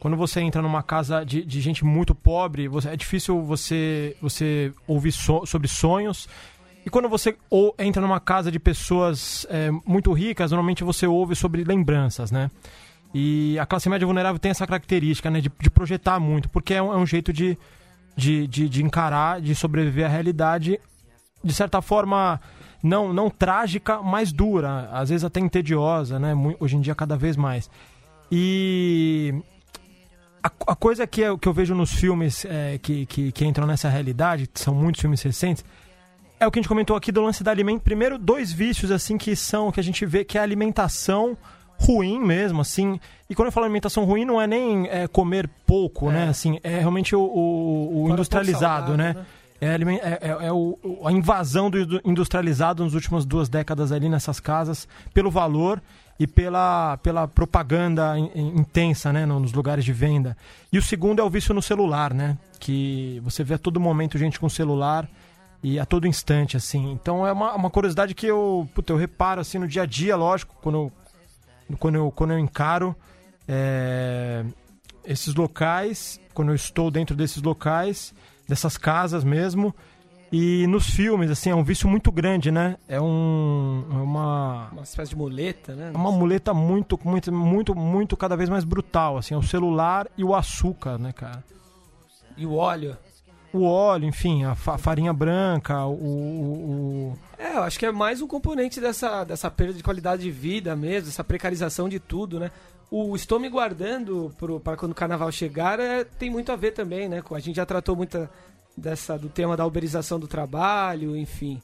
[0.00, 4.72] Quando você entra numa casa de, de gente muito pobre, você- é difícil você, você
[4.86, 6.28] ouvir so- sobre sonhos.
[6.84, 11.36] E quando você ou, entra numa casa de pessoas é, muito ricas, normalmente você ouve
[11.36, 12.50] sobre lembranças, né?
[13.14, 15.40] E a classe média vulnerável tem essa característica, né?
[15.40, 17.56] De, de projetar muito, porque é um, é um jeito de,
[18.16, 20.80] de, de, de encarar, de sobreviver à realidade,
[21.44, 22.40] de certa forma,
[22.82, 26.34] não, não trágica, mas dura, às vezes até entediosa, né?
[26.58, 27.70] Hoje em dia, cada vez mais.
[28.30, 29.34] E
[30.42, 33.66] a, a coisa que eu, que eu vejo nos filmes é, que, que, que entram
[33.66, 35.64] nessa realidade, que são muitos filmes recentes,
[36.40, 37.82] é o que a gente comentou aqui do lance da alimento.
[37.82, 41.36] Primeiro, dois vícios assim que são que a gente vê que é a alimentação
[41.78, 42.98] ruim mesmo, assim.
[43.28, 46.28] E quando eu falo alimentação ruim, não é nem é, comer pouco, né?
[46.28, 49.12] Assim, é realmente o, o- o industrializado, né?
[49.14, 49.26] né?
[49.64, 54.08] É, é- é- é o- a invasão do indu- industrializado nas últimas duas décadas ali
[54.08, 55.80] nessas casas, pelo valor
[56.18, 60.36] e pela, pela propaganda in- in- intensa né, no- nos lugares de venda.
[60.72, 62.36] E o segundo é o vício no celular, né?
[62.58, 65.08] Que você vê a todo momento gente com celular
[65.62, 66.90] e a todo instante, assim.
[66.90, 70.16] Então é uma, uma curiosidade que eu, puta, eu reparo assim no dia a dia,
[70.16, 70.92] lógico, quando eu,
[71.78, 72.96] quando eu, quando eu encaro
[73.46, 74.44] é,
[75.04, 78.12] esses locais, quando eu estou dentro desses locais,
[78.52, 79.74] dessas casas mesmo.
[80.30, 82.76] E nos filmes, assim, é um vício muito grande, né?
[82.88, 85.90] É um, é uma, Uma espécie de muleta, né?
[85.92, 89.34] é uma muleta muito, muito, muito, muito cada vez mais brutal, assim.
[89.34, 91.44] É o celular e o açúcar, né, cara?
[92.36, 92.96] E o óleo.
[93.52, 97.92] O óleo, enfim, a fa- farinha branca, o, o- o- É, eu acho que é
[97.92, 102.40] mais um componente dessa, dessa perda de qualidade de vida mesmo, essa precarização de tudo,
[102.40, 102.50] né?
[102.94, 104.30] O Estou Me Guardando
[104.62, 107.22] para quando o carnaval chegar é, tem muito a ver também, né?
[107.30, 108.28] A gente já tratou muito
[108.76, 111.58] dessa, do tema da uberização do trabalho, enfim.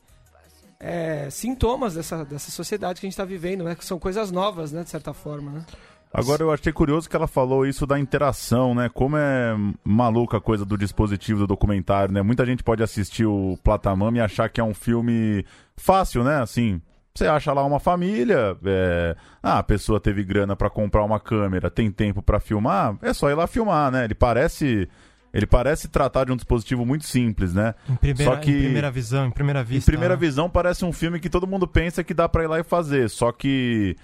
[0.80, 3.74] É, sintomas dessa, dessa sociedade que a gente está vivendo, né?
[3.74, 4.82] Que são coisas novas, né?
[4.82, 5.66] De certa forma, né?
[6.10, 8.88] Agora eu achei curioso que ela falou isso da interação, né?
[8.88, 12.22] Como é maluca a coisa do dispositivo do documentário, né?
[12.22, 15.44] Muita gente pode assistir o Platamama e achar que é um filme
[15.76, 16.40] fácil, né?
[16.40, 16.80] Assim,
[17.18, 19.16] você acha lá uma família, é...
[19.42, 23.28] ah, a pessoa teve grana pra comprar uma câmera, tem tempo pra filmar, é só
[23.30, 24.04] ir lá filmar, né?
[24.04, 24.88] Ele parece,
[25.34, 27.74] ele parece tratar de um dispositivo muito simples, né?
[27.88, 29.90] em, primeira, Só que- em primeira visão, em primeira Em vista.
[29.90, 30.20] primeira né?
[30.20, 33.10] visão parece um filme que todo mundo pensa que dá pra ir lá e fazer,
[33.10, 33.96] só que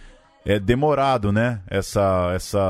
[0.46, 1.61] é demorado, né?
[1.70, 2.61] Essa, essa,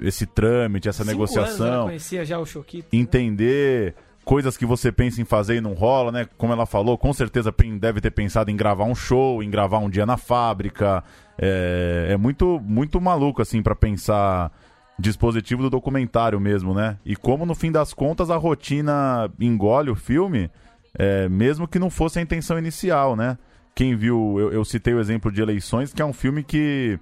[0.00, 2.88] esse trâmite, essa Cinco anos ela negociação, conhecia já o Choquito.
[2.92, 3.94] entender
[4.28, 6.28] coisas que você pensa em fazer e não rola, né?
[6.36, 9.88] Como ela falou, com certeza deve ter pensado em gravar um show, em gravar um
[9.88, 11.02] dia na fábrica.
[11.38, 14.52] É, é muito, muito maluco assim pra pensar
[14.98, 16.98] dispositivo do documentário mesmo, né?
[17.06, 20.50] E como no fim das contas a rotina engole o filme
[20.92, 23.38] é, mesmo que não fosse a intenção inicial, né?
[23.74, 27.00] Quem viu, eu, eu citei o exemplo de Eleições, que é um filme que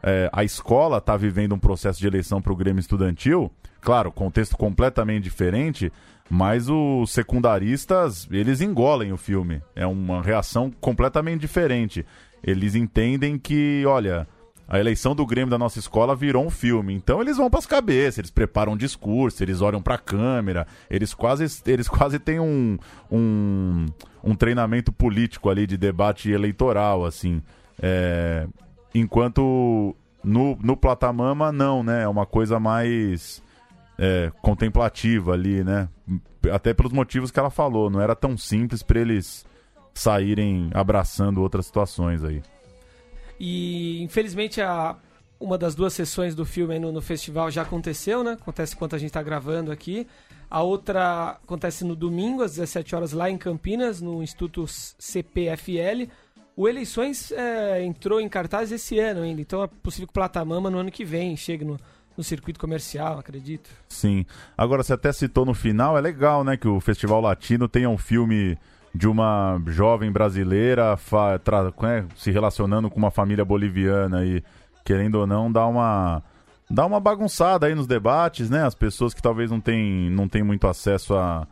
[0.00, 4.56] é, a escola está vivendo um processo de eleição para o Grêmio Estudantil, claro, contexto
[4.56, 5.92] completamente diferente,
[6.28, 9.62] mas os secundaristas, eles engolem o filme.
[9.74, 12.04] É uma reação completamente diferente.
[12.42, 14.26] Eles entendem que, olha,
[14.68, 16.92] a eleição do Grêmio da nossa escola virou um filme.
[16.94, 20.66] Então eles vão para as cabeças, eles preparam um discurso, eles olham para a câmera,
[20.90, 22.78] eles quase, eles quase têm um,
[23.10, 23.86] um,
[24.22, 27.42] um treinamento político ali de debate eleitoral, assim.
[27.80, 28.46] É,
[28.94, 32.02] enquanto no, no Platamama, não, né?
[32.02, 33.42] É uma coisa mais
[33.98, 35.88] é, contemplativa ali, né?
[36.52, 37.90] Até pelos motivos que ela falou.
[37.90, 39.44] Não era tão simples para eles
[39.92, 42.40] saírem abraçando outras situações aí.
[43.40, 44.96] E infelizmente a,
[45.40, 48.32] uma das duas sessões do filme no, no, festival já aconteceu, né?
[48.32, 50.06] Acontece enquanto a gente está gravando aqui.
[50.50, 56.08] A outra acontece no domingo, às 17 horas, lá em Campinas, no Instituto CPFL.
[56.56, 60.68] O Eleições é, entrou em cartaz esse ano ainda, então é possível que o Platamama
[60.68, 61.78] no ano que vem chegue no,
[62.18, 63.70] no circuito comercial, acredito.
[63.88, 64.26] Sim.
[64.56, 67.96] Agora, você até citou no final, é legal, né, que o Festival Latino tenha um
[67.96, 68.58] filme
[68.92, 70.98] de uma jovem brasileira
[71.80, 74.42] né, se relacionando com uma família boliviana e,
[74.84, 76.22] querendo ou não, dá uma,
[76.68, 78.64] dá uma bagunçada aí nos debates, né?
[78.64, 81.46] As pessoas que talvez não têm não tem muito acesso a,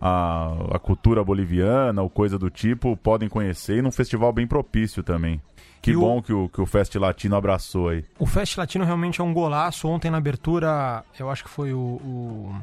[0.00, 5.02] a, a, cultura boliviana ou coisa do tipo podem conhecer e num festival bem propício
[5.02, 5.40] também.
[5.82, 6.22] Que e bom o...
[6.22, 8.04] que, o, que o Fest Latino abraçou aí.
[8.18, 9.88] O Fest Latino realmente é um golaço.
[9.88, 11.78] Ontem na abertura, eu acho que foi o...
[11.78, 12.56] o...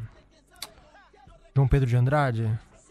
[1.54, 2.50] João Pedro de Andrade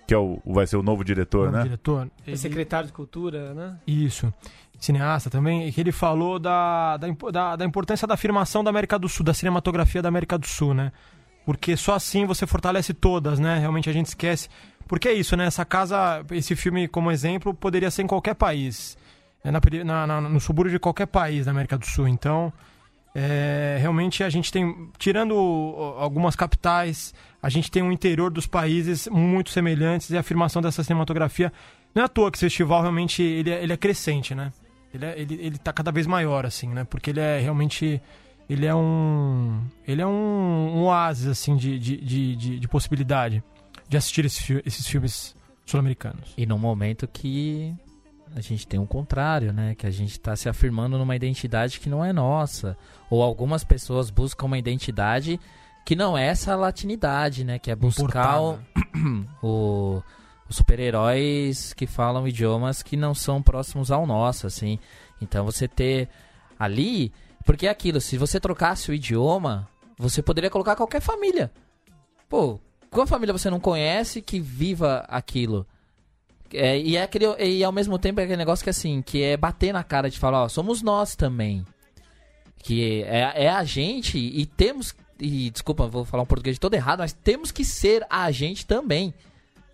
[0.08, 1.62] que é o, vai ser o novo diretor, o novo né?
[1.64, 2.10] diretor.
[2.26, 2.34] Ele...
[2.34, 3.76] secretário de Cultura, né?
[3.86, 4.32] Isso.
[4.80, 8.98] Cineasta também, e que ele falou da, da, da, da, importância da afirmação da América
[8.98, 10.92] do Sul, da cinematografia da América do Sul, né?
[11.44, 13.58] Porque só assim você fortalece todas, né?
[13.58, 14.48] Realmente a gente esquece.
[14.86, 15.44] Porque é isso, né?
[15.44, 18.96] Essa casa, esse filme, como exemplo, poderia ser em qualquer país.
[19.44, 22.08] É na, na, no subúrbio de qualquer país da América do Sul.
[22.08, 22.52] Então,
[23.14, 25.34] é, realmente a gente tem, tirando
[25.98, 30.84] algumas capitais, a gente tem um interior dos países muito semelhantes e a afirmação dessa
[30.84, 31.52] cinematografia
[31.94, 34.52] não é à toa que esse festival realmente ele é, ele é crescente, né?
[34.92, 36.84] Ele, é, ele, ele tá cada vez maior, assim, né?
[36.84, 38.00] Porque ele é realmente
[38.48, 43.42] ele é um ele é um, um oásis assim de, de, de, de, de possibilidade
[43.88, 46.34] de assistir esse, esses filmes sul-americanos.
[46.36, 47.74] E num momento que
[48.34, 49.74] a gente tem um contrário, né?
[49.74, 52.76] Que a gente está se afirmando numa identidade que não é nossa.
[53.10, 55.40] Ou algumas pessoas buscam uma identidade
[55.84, 57.58] que não é essa latinidade, né?
[57.58, 58.58] Que é buscar o,
[59.42, 60.02] o,
[60.48, 64.78] os super-heróis que falam idiomas que não são próximos ao nosso, assim.
[65.20, 66.08] Então você ter
[66.58, 67.12] ali...
[67.44, 71.50] Porque é aquilo, se você trocasse o idioma, você poderia colocar qualquer família.
[72.28, 72.60] Pô,
[72.90, 75.66] qual família você não conhece que viva aquilo?
[76.52, 79.36] É, e, é aquele, e ao mesmo tempo é aquele negócio que assim, que é
[79.36, 81.64] bater na cara de falar, ó, somos nós também.
[82.58, 84.94] Que é, é a gente e temos.
[85.20, 89.12] E desculpa, vou falar um português todo errado, mas temos que ser a gente também.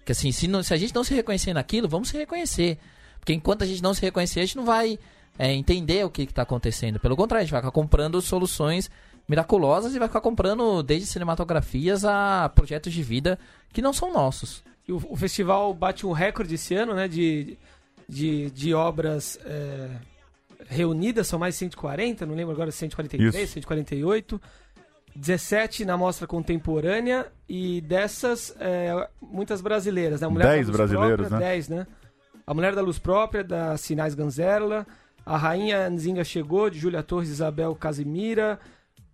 [0.04, 2.78] Que assim, se, não, se a gente não se reconhecer naquilo, vamos se reconhecer.
[3.18, 4.98] Porque enquanto a gente não se reconhecer, a gente não vai
[5.38, 6.98] é, entender o que está acontecendo.
[7.00, 8.90] Pelo contrário, a gente vai ficar comprando soluções
[9.28, 13.38] miraculosas e vai ficar comprando desde cinematografias a projetos de vida
[13.72, 14.62] que não são nossos.
[14.86, 17.08] E o, o, festival bate um recorde esse ano, né?
[17.08, 17.58] De,
[18.08, 19.88] de, de obras é,
[20.68, 23.54] reunidas, são mais de 140, não lembro agora, 143, Isso.
[23.54, 24.40] 148.
[25.16, 30.20] 17 na mostra contemporânea e dessas, é, muitas brasileiras.
[30.20, 30.26] Né?
[30.26, 31.52] A Mulher 10 brasileiros, própria, né?
[31.52, 31.86] 10, né?
[32.46, 34.86] A Mulher da Luz Própria, da Sinais Ganzerla.
[35.24, 38.58] A Rainha Nzinga Chegou, de Júlia Torres Isabel Casimira.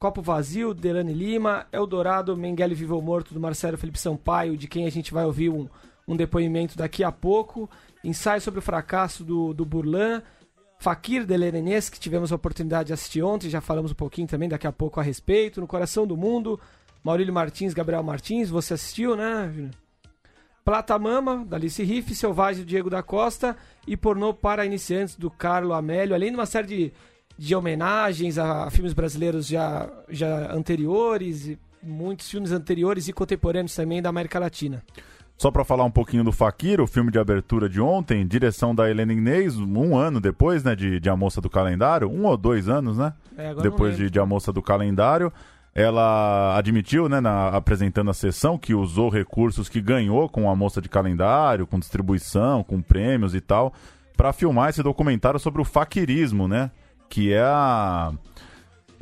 [0.00, 4.86] Copo Vazio, Delane Lima, Eldorado, Mengele Vivo ou Morto, do Marcelo Felipe Sampaio, de quem
[4.86, 5.68] a gente vai ouvir um,
[6.08, 7.68] um depoimento daqui a pouco.
[8.02, 10.22] Ensaio sobre o fracasso do, do Burlan.
[10.78, 14.48] Fakir de Lerenês, que tivemos a oportunidade de assistir ontem, já falamos um pouquinho também
[14.48, 15.60] daqui a pouco a respeito.
[15.60, 16.58] No Coração do Mundo,
[17.04, 19.70] Maurílio Martins, Gabriel Martins, você assistiu, né?
[20.64, 23.54] Plata Mama, da Alice Riff, Selvagem, do Diego da Costa
[23.86, 26.92] e Pornô para Iniciantes, do Carlo Amélio, além de uma série de
[27.40, 34.02] de homenagens a filmes brasileiros já, já anteriores, e muitos filmes anteriores e contemporâneos também
[34.02, 34.82] da América Latina.
[35.38, 38.90] Só para falar um pouquinho do Fakir, o filme de abertura de ontem, direção da
[38.90, 42.68] Helena Inês, um ano depois, né, de, de A Moça do Calendário, um ou dois
[42.68, 43.14] anos, né?
[43.38, 45.32] É, depois de, de A Moça do Calendário.
[45.74, 50.82] Ela admitiu, né, na, apresentando a sessão, que usou recursos que ganhou com A Moça
[50.82, 53.72] de Calendário, com distribuição, com prêmios e tal,
[54.14, 56.70] para filmar esse documentário sobre o faquirismo, né?
[57.10, 58.12] Que é a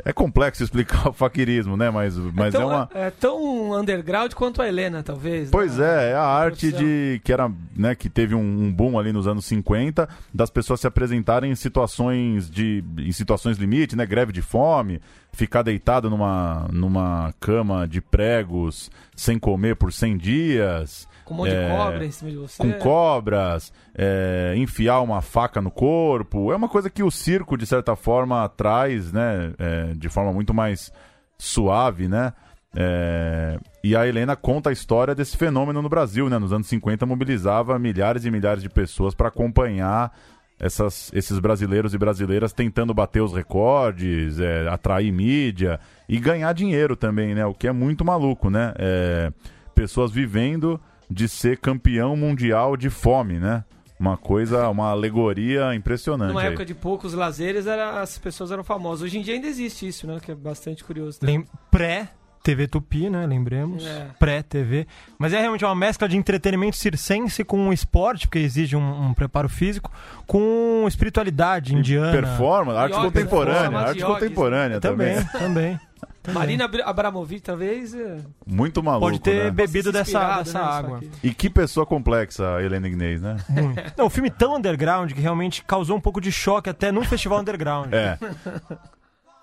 [0.05, 1.90] É complexo explicar o faquirismo, né?
[1.90, 2.90] Mas, mas é, é tão, uma.
[2.94, 5.51] é tão underground quanto a Helena, talvez.
[5.51, 6.07] Pois né?
[6.07, 9.27] é, é a arte de que era, né, que teve um, um boom ali nos
[9.27, 14.40] anos 50 das pessoas se apresentarem em situações de em situações limite, né, greve de
[14.40, 15.01] fome,
[15.33, 21.53] ficar deitado numa numa cama de pregos sem comer por 100 dias, Com um monte
[21.53, 22.57] é, de cobra em cima de você.
[22.57, 26.51] com cobras, é, enfiar uma faca no corpo.
[26.51, 29.53] É uma coisa que o circo, de certa forma, traz, né?
[29.59, 30.91] é, de forma muito mais
[31.37, 32.33] suave, né?
[32.75, 36.38] É, e a Helena conta a história desse fenômeno no Brasil, né?
[36.38, 40.11] Nos anos 50 mobilizava milhares e milhares de pessoas para acompanhar
[40.59, 46.97] essas, esses brasileiros e brasileiras tentando bater os recordes, é, atrair mídia e ganhar dinheiro
[46.97, 47.45] também, né?
[47.45, 48.73] O que é muito maluco, né?
[48.79, 49.31] É,
[49.75, 53.64] pessoas vivendo de ser campeão mundial de fome, né?
[53.99, 56.29] Uma coisa, uma alegoria impressionante.
[56.29, 56.49] Numa aí.
[56.49, 59.03] época de poucos lazeres, era, as pessoas eram famosas.
[59.03, 60.18] Hoje em dia ainda existe isso, né?
[60.23, 61.18] Que é bastante curioso.
[61.21, 63.27] Lem- Pré-TV Tupi, né?
[63.27, 63.85] Lembremos.
[63.85, 64.07] É.
[64.16, 64.87] Pré-TV.
[65.18, 69.49] Mas é realmente uma mescla de entretenimento circense com esporte, porque exige um, um preparo
[69.49, 69.90] físico,
[70.29, 72.12] com espiritualidade indiana.
[72.12, 75.16] Performance, arte Yoga, contemporânea, arte yogis, contemporânea também.
[75.16, 75.81] Também, também.
[76.22, 76.38] Também.
[76.40, 77.94] Marina Abra- Abramovic, talvez.
[77.94, 79.50] é, Muito maluco, Pode ter né?
[79.50, 81.00] bebido dessa, dessa né, água.
[81.22, 83.37] E que pessoa complexa a Helena Ignez, né?
[83.48, 83.92] Muito.
[83.96, 87.40] Não, um filme tão underground que realmente causou um pouco de choque até num festival
[87.40, 87.92] underground.
[87.92, 88.18] É.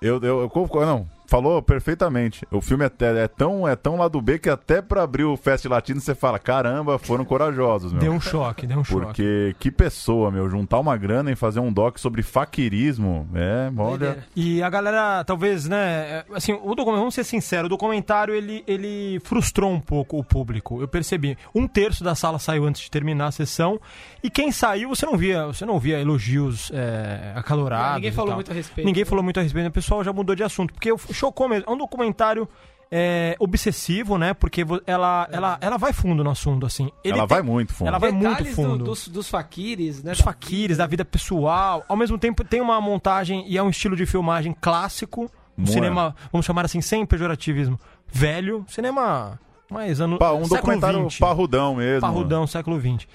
[0.01, 2.45] Eu, eu, eu não, falou perfeitamente.
[2.51, 5.35] O filme é, até- é tão é tão lado B que até pra abrir o
[5.37, 8.01] Fest Latino você fala, caramba, foram corajosos, meu.
[8.01, 9.05] Deu um choque, deu um choque.
[9.05, 14.25] Porque que pessoa, meu, juntar uma grana e fazer um doc sobre faquirismo, é, olha.
[14.35, 15.77] E a galera, talvez, né?
[15.77, 20.23] é, Assim, o documentário, vamos ser sinceros, o documentário ele, ele frustrou um pouco o
[20.23, 20.81] público.
[20.81, 21.37] Eu percebi.
[21.53, 23.79] Um terço da sala saiu antes de terminar a sessão.
[24.23, 27.95] E quem saiu, você não via, você não via elogios é, acalorados.
[27.95, 28.85] Ninguém falou muito a respeito.
[28.85, 30.73] Ninguém falou muito a respeito, o pessoal já mudou de assunto.
[30.73, 31.65] Porque o- chocou mesmo.
[31.67, 32.47] É um documentário
[32.91, 34.33] é, obsessivo, né?
[34.33, 36.91] Porque ela, ela, ela vai fundo no assunto, assim.
[37.03, 37.87] Ele ela tem- vai muito fundo.
[37.87, 38.83] ela vai muito Detalhes do- fundo.
[38.85, 40.11] dos, dos faquires, né?
[40.11, 41.83] Dos da faquires, da vida pessoal.
[41.89, 45.23] Ao mesmo tempo, tem uma montagem e é um estilo de filmagem clássico.
[45.57, 45.71] Um Muito.
[45.71, 47.79] cinema, vamos chamar assim, sem pejorativismo.
[48.07, 48.63] Velho.
[48.67, 49.39] Cinema
[49.71, 50.17] mais ano.
[50.19, 51.19] Pa- um século documentário XX.
[51.19, 52.01] parrudão mesmo.
[52.01, 53.07] Parrudão, século XX.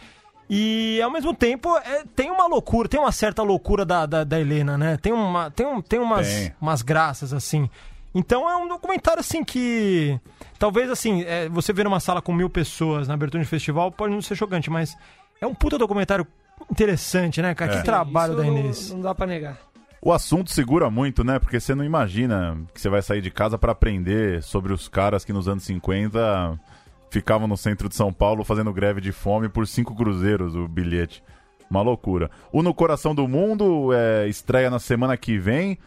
[0.53, 4.41] E ao mesmo tempo é, tem uma loucura, tem uma certa loucura da, da, da
[4.41, 4.97] Helena, né?
[4.97, 6.53] Tem, uma, tem, um, tem, umas, Tem.
[6.61, 7.71] umas graças, assim.
[8.15, 10.19] Então é um documentário assim que.
[10.59, 14.13] Talvez assim, é, você ver numa sala com mil pessoas na abertura de festival pode
[14.13, 14.97] não ser chocante, mas
[15.41, 16.27] é um puta documentário
[16.71, 17.75] interessante, né, cara?
[17.75, 17.79] É.
[17.79, 18.91] Que trabalho Isso da não- Inês.
[18.91, 19.59] Não, dá pra negar.
[20.03, 21.39] O assunto segura muito, né?
[21.39, 25.25] Porque você não imagina que você vai sair de casa pra aprender sobre os caras
[25.25, 26.59] que nos anos 50
[27.11, 31.23] ficavam no centro de São Paulo fazendo greve de fome por cinco cruzeiros o bilhete.
[31.71, 32.31] Uma loucura.
[32.51, 35.79] O No Coração do Mundo é, estreia na semana que vem.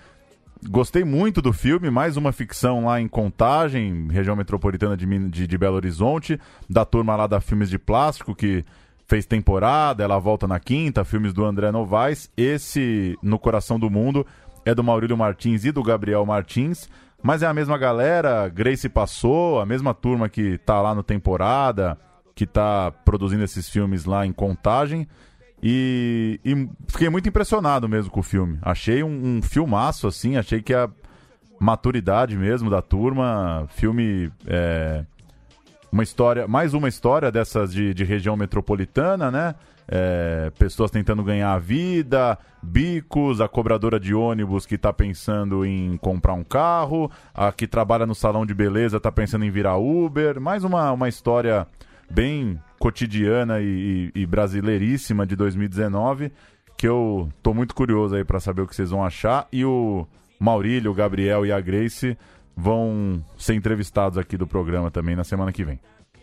[0.69, 5.57] Gostei muito do filme, mais uma ficção lá em Contagem, região metropolitana de, de, de
[5.57, 8.65] Belo Horizonte, da turma lá da Filmes de Plástico, que
[9.05, 12.31] fez temporada, ela volta na quinta, filmes do André Novaes.
[12.35, 14.25] Esse, No Coração do Mundo,
[14.65, 16.89] é do Maurílio Martins e do Gabriel Martins,
[17.21, 21.97] mas é a mesma galera, Grace passou, a mesma turma que tá lá no temporada,
[22.33, 25.07] que tá produzindo esses filmes lá em Contagem.
[25.65, 28.59] E, e fiquei muito impressionado mesmo com o filme.
[28.61, 30.89] Achei um, um filmaço, assim, achei que a
[31.57, 34.29] maturidade mesmo da turma, filme.
[34.45, 35.05] é,
[35.93, 39.55] uma história, mais uma história dessas de, de região metropolitana, né?
[39.87, 45.95] É, pessoas tentando ganhar a vida, bicos, a cobradora de ônibus que tá pensando em
[45.97, 50.41] comprar um carro, a que trabalha no salão de beleza tá pensando em virar Uber,
[50.41, 51.67] mais uma, uma história
[52.13, 56.31] bem cotidiana e, e- e brasileiríssima de 2019,
[56.77, 59.47] que eu tô muito curioso aí pra saber o que vocês vão achar.
[59.51, 60.05] E o
[60.39, 62.17] Maurílio, o Gabriel e a Grace
[62.55, 65.79] vão ser entrevistados aqui do programa também na semana que vem.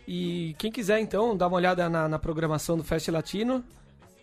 [0.07, 3.63] E quem quiser, então, dar uma olhada na, na programação do Fest Latino,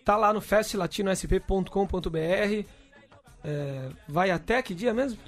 [0.04, 2.64] tá lá no festlatino.sp.com.br.
[3.44, 5.18] É, vai até que dia mesmo?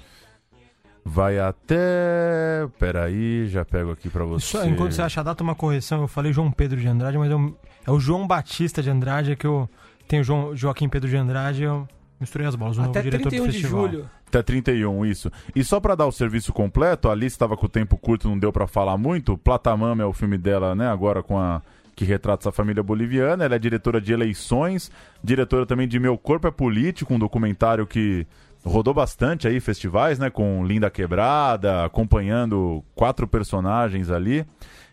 [1.03, 2.67] Vai até.
[2.77, 4.45] Peraí, já pego aqui pra você.
[4.45, 6.01] Só enquanto você acha a data, uma correção.
[6.01, 7.55] Eu falei João Pedro de Andrade, mas é o,
[7.87, 9.69] é o João Batista de Andrade, é que eu
[10.07, 11.87] tenho o João, Joaquim Pedro de Andrade, eu
[12.19, 12.77] misturei as bolas.
[12.77, 13.87] O novo até diretor 31 do de festival.
[13.87, 14.09] julho.
[14.27, 15.31] Até 31, isso.
[15.53, 18.39] E só pra dar o serviço completo, a Alice estava com o tempo curto, não
[18.39, 19.37] deu pra falar muito.
[19.37, 21.61] Platamama é o filme dela, né, agora com a
[21.95, 23.43] que retrata essa família boliviana.
[23.43, 24.89] Ela é diretora de eleições,
[25.23, 28.25] diretora também de Meu Corpo é Político, um documentário que
[28.63, 34.45] rodou bastante aí festivais, né, com Linda Quebrada, acompanhando quatro personagens ali.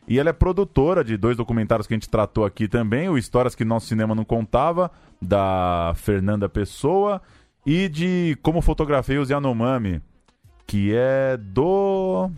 [0.07, 3.55] E ela é produtora de dois documentários que a gente tratou aqui também, o Histórias
[3.55, 4.91] que Nosso Cinema Não Contava,
[5.21, 7.21] da Fernanda Pessoa,
[7.67, 10.01] e de Como Fotografei os Yanomami,
[10.67, 12.31] que é do.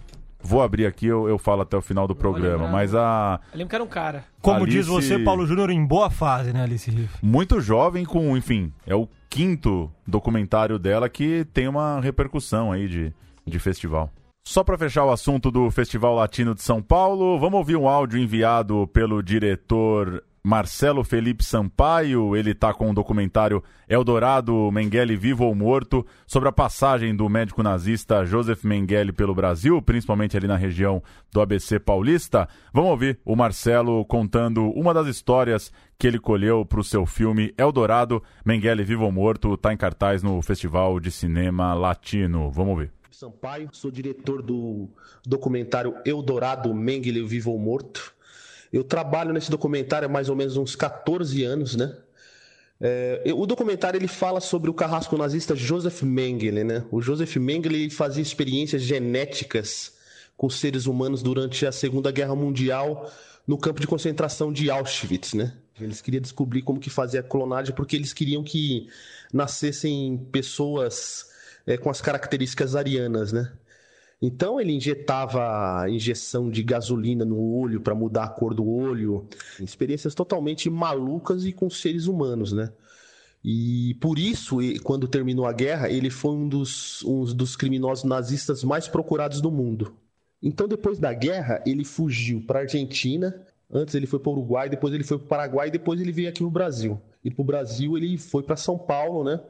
[0.42, 3.38] Vou abrir aqui, eu, eu falo até o final do programa, mas a.
[3.52, 4.24] Eu lembro que era um cara.
[4.40, 7.14] Como Alice- diz você, Paulo Júnior, em boa fase, né, Alice Riff?
[7.22, 13.14] muito jovem com, enfim, é o quinto documentário dela que tem uma repercussão aí de,
[13.46, 14.10] de festival.
[14.46, 18.18] Só para fechar o assunto do Festival Latino de São Paulo, vamos ouvir um áudio
[18.18, 22.34] enviado pelo diretor Marcelo Felipe Sampaio.
[22.34, 27.62] Ele está com o documentário Eldorado, Mengele Vivo ou Morto, sobre a passagem do médico
[27.62, 32.48] nazista Joseph Mengele pelo Brasil, principalmente ali na região do ABC paulista.
[32.72, 37.52] Vamos ouvir o Marcelo contando uma das histórias que ele colheu para o seu filme
[37.58, 42.50] Eldorado, Mengele Vivo ou Morto, está em cartaz no Festival de Cinema Latino.
[42.50, 42.92] Vamos ouvir.
[43.10, 44.88] Sampaio, sou diretor do
[45.26, 48.14] documentário Eldorado, Mengele Vivo ou Morto.
[48.72, 51.94] Eu trabalho nesse documentário há mais ou menos uns 14 anos, né?
[52.80, 56.84] É, o documentário ele fala sobre o carrasco nazista Joseph Mengele, né?
[56.90, 59.92] O Joseph Mengele ele fazia experiências genéticas
[60.36, 63.12] com seres humanos durante a Segunda Guerra Mundial
[63.46, 65.52] no campo de concentração de Auschwitz, né?
[65.78, 68.88] Eles queriam descobrir como que fazia a clonagem porque eles queriam que
[69.32, 71.26] nascessem pessoas
[71.66, 73.52] é, com as características arianas, né?
[74.22, 79.26] Então ele injetava injeção de gasolina no olho para mudar a cor do olho,
[79.58, 82.70] experiências totalmente malucas e com seres humanos, né?
[83.42, 88.62] E por isso, quando terminou a guerra, ele foi um dos, um dos criminosos nazistas
[88.62, 89.96] mais procurados do mundo.
[90.42, 93.34] Então, depois da guerra, ele fugiu para a Argentina.
[93.72, 96.28] Antes ele foi para o Uruguai, depois ele foi para o Paraguai, depois ele veio
[96.28, 97.00] aqui no Brasil.
[97.24, 99.40] E para o Brasil ele foi para São Paulo, né?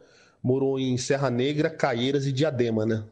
[0.43, 3.05] Morou em Serra Negra, Caieiras e Diadema, né?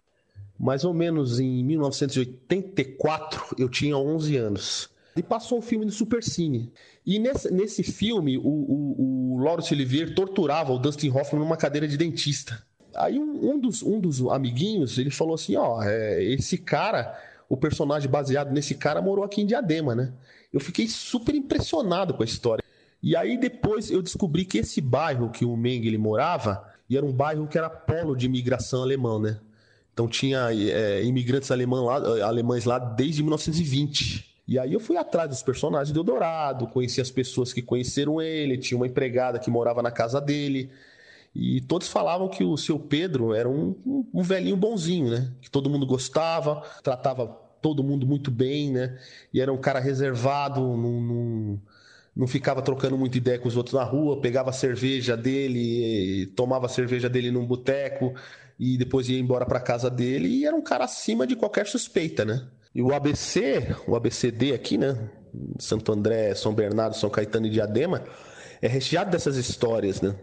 [0.58, 4.90] Mais ou menos em 1984, eu tinha 11 anos.
[5.16, 6.72] E passou um filme no Supercine.
[7.06, 11.86] E nesse, nesse filme, o, o, o Laurence Olivier torturava o Dustin Hoffman numa cadeira
[11.86, 12.62] de dentista.
[12.94, 17.16] Aí um, um dos, um dos amiguinhos, ele falou assim, ó, é, esse cara,
[17.48, 20.12] o personagem baseado nesse cara morou aqui em Diadema, né?
[20.52, 22.64] Eu fiquei super impressionado com a história.
[23.02, 27.12] E aí depois eu descobri que esse bairro que o Mengele morava, e era um
[27.12, 29.38] bairro que era polo de imigração alemã, né?
[29.98, 34.32] Então tinha é, imigrantes alemã lá, alemães lá desde 1920.
[34.46, 38.56] E aí eu fui atrás dos personagens do Eldorado, conheci as pessoas que conheceram ele,
[38.58, 40.70] tinha uma empregada que morava na casa dele.
[41.34, 45.32] E todos falavam que o seu Pedro era um, um- velhinho bonzinho, né?
[45.42, 47.26] Que todo mundo gostava, tratava
[47.60, 48.96] todo mundo muito bem, né?
[49.34, 51.60] E era um cara reservado, não,
[52.14, 56.66] não, ficava trocando muita ideia com os outros na rua, pegava a cerveja dele, tomava
[56.66, 58.14] a cerveja dele num boteco
[58.58, 62.24] e depois ia embora para casa dele e era um cara acima de qualquer suspeita,
[62.24, 62.46] né?
[62.74, 65.10] E o ABC, o ABCD aqui, né?
[65.58, 68.04] Santo André, São Bernardo, São Caetano e Diadema,
[68.60, 70.14] é recheado dessas histórias, né?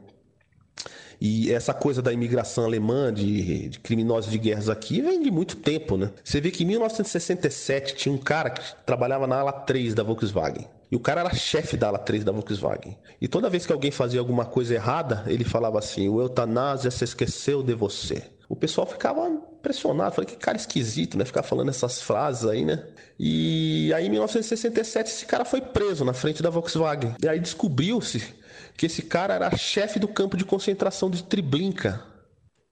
[1.19, 5.55] E essa coisa da imigração alemã, de, de criminosos de guerras aqui, vem de muito
[5.55, 6.11] tempo, né?
[6.23, 10.67] Você vê que em 1967 tinha um cara que trabalhava na ala 3 da Volkswagen.
[10.91, 12.97] E o cara era chefe da ala 3 da Volkswagen.
[13.19, 17.03] E toda vez que alguém fazia alguma coisa errada, ele falava assim: o eutanásia se
[17.03, 18.23] esqueceu de você.
[18.47, 21.25] O pessoal ficava impressionado, falei que cara esquisito, né?
[21.25, 22.85] Ficar falando essas frases aí, né?
[23.19, 27.15] E aí em 1967 esse cara foi preso na frente da Volkswagen.
[27.23, 28.23] E aí descobriu-se
[28.77, 32.03] que esse cara era chefe do campo de concentração de Treblinka.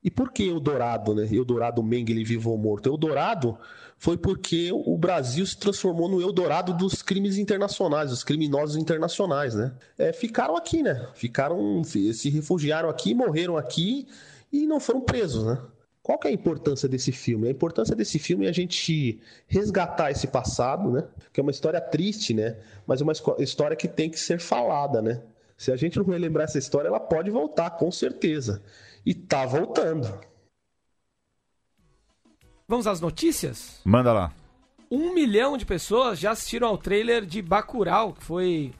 [0.03, 1.27] E por que Eldorado, né?
[1.31, 2.89] Eldorado Mengele vivo ou morto?
[2.89, 3.57] Eldorado
[4.03, 9.71] foi porque o Brasil se transformou no Eldorado dos crimes internacionais, dos criminosos internacionais, né?
[9.97, 11.07] É, ficaram aqui, né?
[11.13, 14.05] Ficaram, se refugiaram aqui, morreram aqui
[14.51, 15.57] e não foram presos, né?
[16.01, 17.47] Qual que é a importância desse filme?
[17.47, 21.05] A importância desse filme é a gente resgatar esse passado, né?
[21.31, 22.57] Que é uma história triste, né?
[22.85, 25.21] Mas é uma história que tem que ser falada, né?
[25.57, 28.61] Se a gente não relembrar essa história, ela pode voltar, com certeza.
[29.05, 30.32] E tá voltando.
[32.67, 33.81] Vamos às notícias?
[33.83, 34.31] Manda lá.
[34.89, 38.73] Um milhão de pessoas já assistiram ao trailer de Bacurau, que foi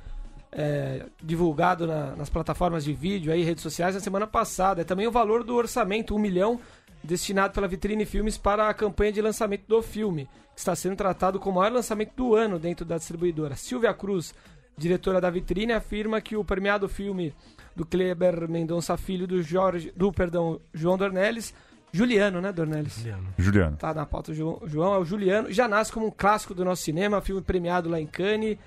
[0.55, 4.81] é, divulgado na- nas plataformas de vídeo e redes sociais na semana passada.
[4.81, 6.59] É também o valor do orçamento, um milhão,
[7.03, 11.39] destinado pela Vitrine Filmes para a campanha de lançamento do filme, que está sendo tratado
[11.39, 13.55] como o maior lançamento do ano dentro da distribuidora.
[13.55, 14.31] Silvia Cruz,
[14.77, 17.33] diretora da Vitrine, afirma que o premiado filme
[17.75, 21.51] do Kleber Mendonça Filho, do, Jorge, do perdão, João Dornelles,
[21.93, 23.05] Juliano, né, Dornelles?
[23.37, 23.77] Juliano.
[23.77, 25.51] Tá na pauta, João, João é o Juliano.
[25.51, 28.57] Já nasce como um clássico do nosso cinema, filme premiado lá em Cannes.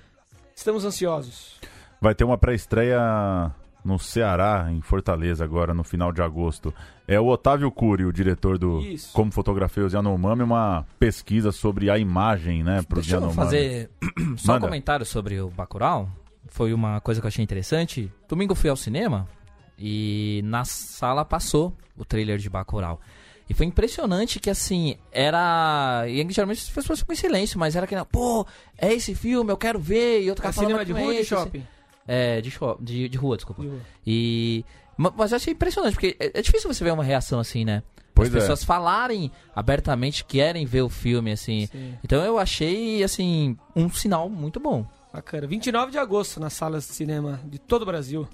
[0.55, 1.59] Estamos ansiosos.
[1.99, 3.51] Vai ter uma pré-estreia
[3.83, 6.73] no Ceará, em Fortaleza, agora no final de agosto.
[7.05, 9.11] É o Otávio Cury, o diretor do Isso.
[9.11, 13.35] Como Fotografei os Yanomami, uma pesquisa sobre a imagem, né, para os Deixa eu Yanomami.
[13.35, 13.89] fazer
[14.37, 14.65] só Manda.
[14.65, 16.09] um comentário sobre o Bacurau.
[16.47, 18.11] Foi uma coisa que eu achei interessante.
[18.27, 19.27] Domingo eu fui ao cinema
[19.77, 22.99] e na sala passou o trailer de Bacurau.
[23.49, 26.03] E foi impressionante que, assim, era.
[26.07, 28.45] E geralmente as pessoas ficam em silêncio, mas era que, pô,
[28.77, 30.21] é esse filme, eu quero ver.
[30.21, 31.67] E outro cara É falando cinema de "Não é rua ou de esse, esse." shopping?
[32.07, 33.61] É, de, de, de rua, desculpa.
[33.61, 33.79] De rua.
[34.05, 34.65] E.
[34.97, 37.83] ma- Mas eu achei impressionante, porque é, é difícil você ver uma reação assim, né?
[38.13, 38.39] Pois As é.
[38.39, 41.67] pessoas falarem abertamente que querem ver o filme, assim.
[41.67, 41.93] Sim.
[42.03, 44.85] Então eu achei, assim, um sinal muito bom.
[45.13, 45.47] Bacana.
[45.47, 48.27] 29 de agosto nas salas de cinema de todo o Brasil.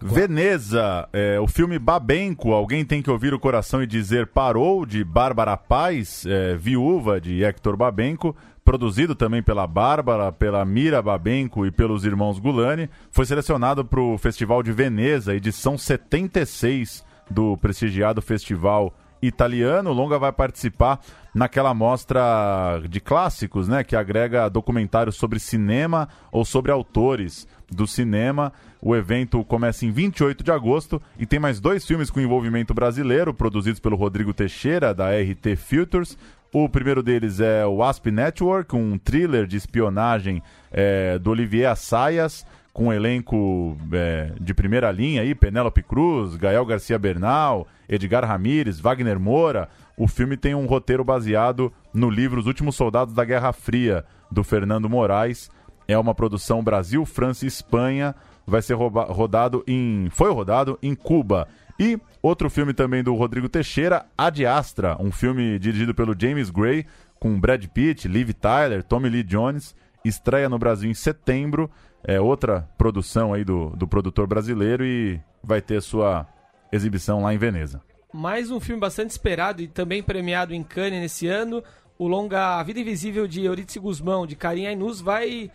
[0.00, 5.04] Veneza, é, o filme Babenco, Alguém Tem Que Ouvir o Coração e Dizer Parou, de
[5.04, 11.70] Bárbara Paz, é, viúva de Hector Babenco, produzido também pela Bárbara, pela Mira Babenco e
[11.70, 18.92] pelos irmãos Gulani, foi selecionado para o Festival de Veneza, edição 76 do prestigiado Festival
[19.22, 19.90] Italiano.
[19.90, 21.00] O Longa vai participar
[21.34, 28.52] naquela mostra de clássicos, né, que agrega documentários sobre cinema ou sobre autores do cinema.
[28.80, 33.32] O evento começa em 28 de agosto e tem mais dois filmes com envolvimento brasileiro,
[33.32, 36.18] produzidos pelo Rodrigo Teixeira, da RT Filters.
[36.52, 42.44] O primeiro deles é o Asp Network, um thriller de espionagem é, do Olivier Assayas,
[42.74, 48.80] com um elenco é, de primeira linha aí, Penélope Cruz, Gael Garcia Bernal, Edgar Ramírez,
[48.80, 49.68] Wagner Moura.
[49.96, 54.42] O filme tem um roteiro baseado no livro Os Últimos Soldados da Guerra Fria, do
[54.42, 55.50] Fernando Moraes.
[55.86, 58.14] É uma produção Brasil, França e Espanha.
[58.46, 60.08] Vai ser rodado em.
[60.10, 61.46] Foi rodado em Cuba.
[61.78, 66.86] E outro filme também do Rodrigo Teixeira, Ad Astra, um filme dirigido pelo James Gray,
[67.18, 69.74] com Brad Pitt, Liv Tyler, Tommy Lee Jones.
[70.04, 71.70] Estreia no Brasil em setembro.
[72.02, 76.26] É outra produção aí do, do produtor brasileiro e vai ter sua
[76.72, 77.80] exibição lá em Veneza.
[78.12, 81.64] Mais um filme bastante esperado e também premiado em Cannes nesse ano.
[81.98, 85.50] O longa A Vida Invisível de Eurídice Guzmão, de Karim Ainus, vai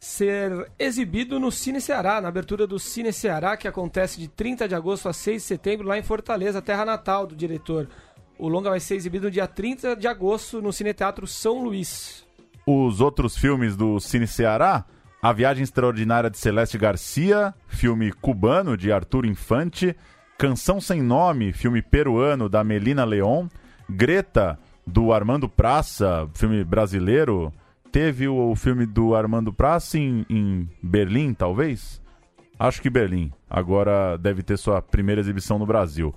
[0.00, 4.74] ser exibido no Cine Ceará, na abertura do Cine Ceará, que acontece de 30 de
[4.74, 7.88] agosto a 6 de setembro, lá em Fortaleza, terra natal do diretor.
[8.38, 12.26] O longa vai ser exibido no dia 30 de agosto no Cine Teatro São Luís.
[12.66, 14.84] Os outros filmes do Cine Ceará,
[15.22, 19.96] A Viagem Extraordinária de Celeste Garcia, filme cubano de Arthur Infante,
[20.38, 23.46] Canção Sem Nome, filme peruano da Melina Leon,
[23.88, 27.52] Greta, do Armando Praça, filme brasileiro.
[27.92, 32.02] Teve o, o filme do Armando Praça em, em Berlim, talvez?
[32.58, 33.32] Acho que Berlim.
[33.48, 36.14] Agora deve ter sua primeira exibição no Brasil.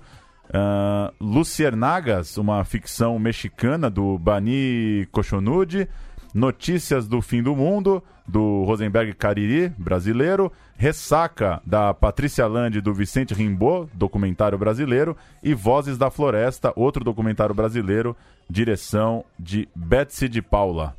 [0.48, 5.88] Uh, Luciérnagas, uma ficção mexicana do Bani Cochonude.
[6.34, 10.52] Notícias do Fim do Mundo, do Rosenberg Cariri, brasileiro.
[10.76, 15.16] Ressaca, da Patrícia Lande, do Vicente Rimbaud, documentário brasileiro.
[15.42, 18.16] E Vozes da Floresta, outro documentário brasileiro,
[18.48, 20.94] direção de Betsy de Paula.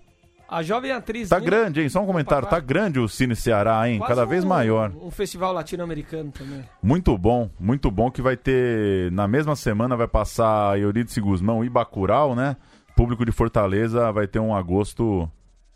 [0.52, 1.30] A jovem atriz.
[1.30, 1.90] Tá Nina- grande, hein?
[1.90, 2.48] Só um comentário.
[2.48, 4.02] Opa, Tá grande o Cine Ceará, hein?
[4.06, 4.92] Cada vez um- maior.
[5.00, 6.64] Um festival latino-americano também.
[6.82, 9.12] Muito bom, muito bom que vai ter.
[9.12, 12.58] Na mesma semana vai passar Eurídice Guzmão e Bacurau, né?
[13.00, 15.30] Público de Fortaleza vai ter um agosto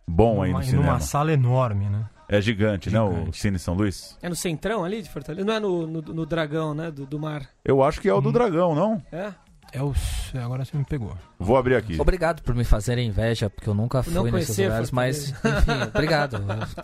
[0.06, 0.86] bom aí no Numa, cinema.
[0.88, 2.06] numa sala enorme, né?
[2.28, 3.00] É gigante, né?
[3.02, 3.40] O Gigante.
[3.40, 4.18] Cine São Luís.
[4.22, 5.46] É no centrão ali de Fortaleza?
[5.46, 6.92] Não é no, no, no Dragão, né?
[6.92, 7.48] Do, do mar.
[7.64, 8.32] Eu acho que é o do Hum.
[8.34, 9.02] Dragão, não?
[9.12, 9.32] É?
[9.72, 9.94] É o.
[10.44, 11.16] Agora você me pegou.
[11.40, 12.00] Vou abrir aqui.
[12.00, 16.36] Obrigado por me fazerem inveja, porque eu nunca fui Não nesses lugares, mas, enfim, obrigado.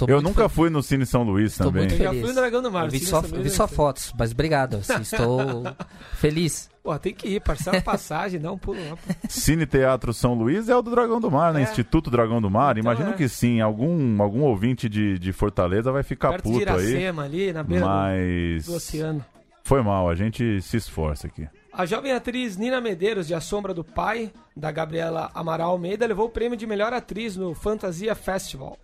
[0.08, 1.82] Eu muito nunca fui no Cine São Luís Tô também.
[1.84, 2.22] muito Eu já feliz.
[2.26, 2.86] fui no Dragão do Mar.
[2.86, 4.78] Eu vi só, eu vi eu só fotos, mas obrigado.
[4.78, 5.64] assim, estou
[6.16, 6.70] feliz.
[6.90, 8.98] Pô, tem que ir, parcela a passagem, um pulo lá.
[9.30, 11.60] Cine Teatro São Luís é o do Dragão do Mar, né?
[11.60, 11.64] É.
[11.64, 12.80] Instituto Dragão do Mar.
[12.80, 13.14] Então Imagino é.
[13.16, 13.62] que sim.
[13.62, 16.88] Algum, algum ouvinte de, de Fortaleza vai ficar Perto de puto aí.
[16.90, 18.66] Iracema, ali, na beira do- Mas.
[18.66, 19.24] do oceano.
[19.64, 21.48] Foi mal, a gente se esforça aqui.
[21.72, 26.26] A jovem atriz Nina Medeiros, de A Sombra do Pai, da Gabriela Amaral Almeida, levou
[26.26, 28.76] o prêmio de melhor atriz no Fantasia Festival,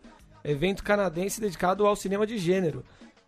[0.44, 2.84] evento canadense dedicado ao cinema de gênero.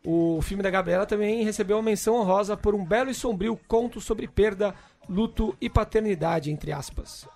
[0.05, 3.99] O filme da Gabriela também recebeu uma menção honrosa por um belo e sombrio conto
[3.99, 4.73] sobre perda,
[5.09, 7.27] luto e paternidade, entre aspas.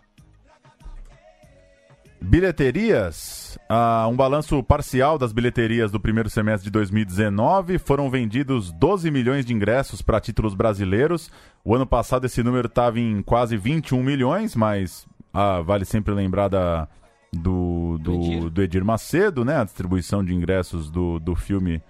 [2.23, 3.57] Bilheterias.
[3.67, 7.79] Ah, um balanço parcial das bilheterias do primeiro semestre de 2019.
[7.79, 11.31] Foram vendidos 12 milhões de ingressos para títulos brasileiros.
[11.65, 16.47] O ano passado esse número estava em quase 21 milhões, mas ah, vale sempre lembrar
[16.47, 16.87] da,
[17.33, 18.39] do, Do Edir.
[18.39, 19.57] do, do Edir Macedo, né?
[19.57, 21.81] A distribuição de ingressos do, do filme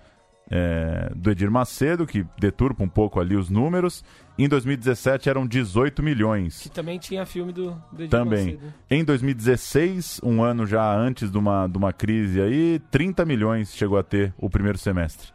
[0.53, 4.03] é, do Edir Macedo, que deturpa um pouco ali os números.
[4.37, 6.59] Em 2017 eram 18 milhões.
[6.59, 8.45] Que também tinha filme do, do Edir Também.
[8.55, 8.73] Macedo.
[8.89, 13.97] Em 2016, um ano já antes de uma, de uma crise aí, 30 milhões chegou
[13.97, 15.29] a ter o primeiro semestre.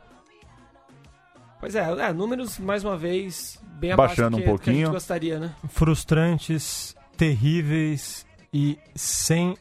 [1.58, 4.70] Pois é, é, números, mais uma vez, bem Baixando abaixo do um que, do que
[4.70, 4.90] a gente pouquinho.
[4.90, 5.54] gostaria, né?
[5.68, 9.56] Frustrantes, terríveis e sem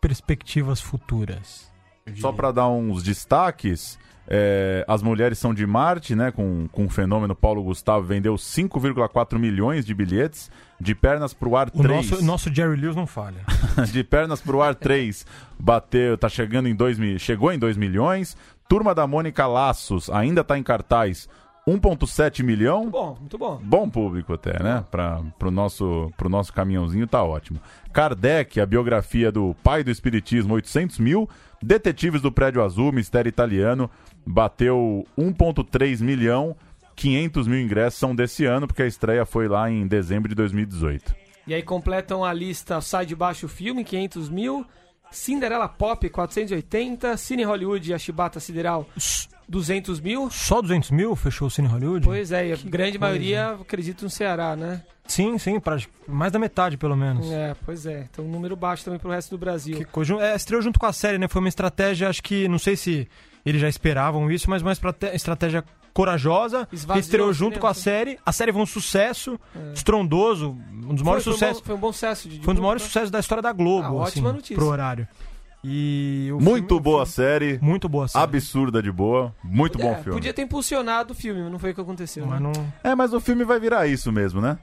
[0.00, 1.68] perspectivas futuras.
[2.16, 3.98] Só para dar uns destaques,
[4.28, 6.30] É, as mulheres são de Marte, né?
[6.30, 10.50] Com, com o fenômeno Paulo Gustavo vendeu 5,4 milhões de bilhetes.
[10.80, 12.10] De pernas pro ar O 3.
[12.10, 13.40] nosso, nosso Jerry Lewis não falha.
[13.92, 15.26] de pernas pro ar 3
[15.58, 18.36] bateu, tá chegando em 2 mil, chegou em 2 milhões.
[18.68, 21.28] Turma da Mônica Laços ainda tá em cartaz
[21.66, 22.88] 1.7 milhão.
[22.90, 23.60] Bom, muito bom.
[23.62, 24.84] Bom público até, né?
[24.90, 27.60] Para pro nosso pro nosso caminhãozinho tá ótimo.
[27.92, 31.28] Kardec, a biografia do pai do espiritismo, 800 mil.
[31.62, 33.90] Detetives do Prédio Azul, Mistério Italiano,
[34.26, 36.56] bateu 1.3 milhão.
[36.96, 41.14] 500 mil ingressos são desse ano, porque a estreia foi lá em dezembro de 2018.
[41.46, 44.66] E aí completam a lista Sai de Baixo Filme, 500 mil.
[45.10, 47.16] Cinderela Pop, 480.
[47.16, 48.86] Cine Hollywood, a Chibata Sideral,
[49.48, 50.30] 200 mil.
[50.30, 52.06] Só 200 mil fechou o Cine Hollywood?
[52.06, 52.98] Pois é, e a grande coisa.
[52.98, 54.82] maioria, acredito, no Ceará, né?
[55.06, 57.28] Sim, sim, pra, mais da metade pelo menos.
[57.32, 58.06] É, pois é.
[58.12, 59.76] Então, um número baixo também pro resto do Brasil.
[59.76, 61.26] Que coisa- é, estreou junto com a série, né?
[61.26, 63.08] Foi uma estratégia, acho que, não sei se
[63.50, 64.72] eles já esperavam isso, mas uma
[65.12, 68.18] estratégia corajosa, que Esvaziou estreou junto com a série.
[68.24, 69.38] A série foi um sucesso,
[69.74, 71.62] estrondoso, um dos maiores foi, sucessos.
[71.64, 72.28] Foi um bom, foi um bom sucesso.
[72.28, 74.32] De, de Foi um dos maiores público, sucessos da história da Globo, Ah, assim, ótima
[74.32, 74.56] notícia.
[74.56, 75.06] pro horário.
[75.62, 78.24] E o Muito filme- boa série, Muito boa série.
[78.24, 79.84] absurda de boa, muito né?
[79.84, 80.12] bom É, filme.
[80.12, 82.24] Podia ter impulsionado o filme, mas não foi o que aconteceu.
[82.26, 82.50] Mas né?
[82.56, 82.72] não...
[82.82, 84.58] É, mas o filme vai virar isso mesmo, né?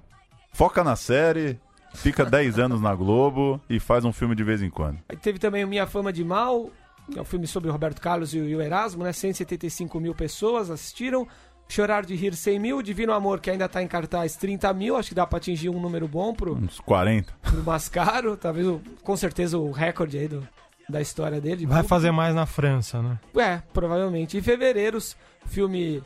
[0.53, 1.59] Foca na série,
[1.93, 4.97] fica 10 anos na Globo e faz um filme de vez em quando.
[5.07, 6.71] Aí teve também o Minha Fama de Mal,
[7.11, 9.11] que é um filme sobre o Roberto Carlos e o, Erasmo, né?
[9.13, 11.27] 175 mil pessoas assistiram.
[11.69, 12.81] Chorar de Rir 100 mil.
[12.81, 14.95] Divino Amor, que ainda tá em cartaz, 30 mil.
[14.95, 17.33] Acho que dá pra atingir um número bom pro, Uns 40.
[17.41, 18.37] pro Mascaro.
[18.37, 18.65] Talvez,
[19.03, 20.47] com certeza, o recorde aí do,
[20.87, 21.57] da história dele.
[21.57, 21.89] de Vai público.
[21.89, 23.19] fazer mais na França, né?
[23.37, 24.37] É, provavelmente.
[24.37, 26.01] Em fevereiros, filme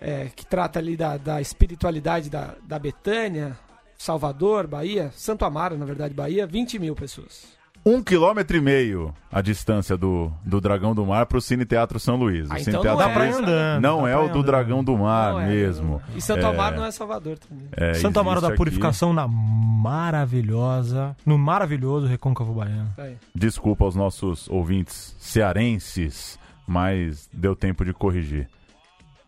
[0.00, 3.58] é, que trata ali da, da espiritualidade da, da Betânia,
[3.98, 7.46] Salvador, Bahia, Santo Amaro, na verdade, Bahia, 20 mil pessoas.
[7.86, 12.16] Um quilômetro e meio a distância do, do Dragão do Mar pro Cine Teatro São
[12.16, 12.50] Luís.
[12.50, 13.82] Ah, o Cine então Teatro não Dá pra ir essa, andando.
[13.82, 14.42] não dá é o do.
[14.42, 16.02] Dragão do Mar Não é, mesmo.
[16.16, 17.68] E Santo É, Amaro não é Salvador também.
[17.72, 18.56] é, Santo Amaro da existe aqui.
[18.56, 22.90] Purificação na maravilhosa, no maravilhoso Recôncavo Baiano.
[22.96, 23.16] Aí.
[23.34, 28.48] Desculpa aos nossos ouvintes cearenses, mas deu tempo de corrigir.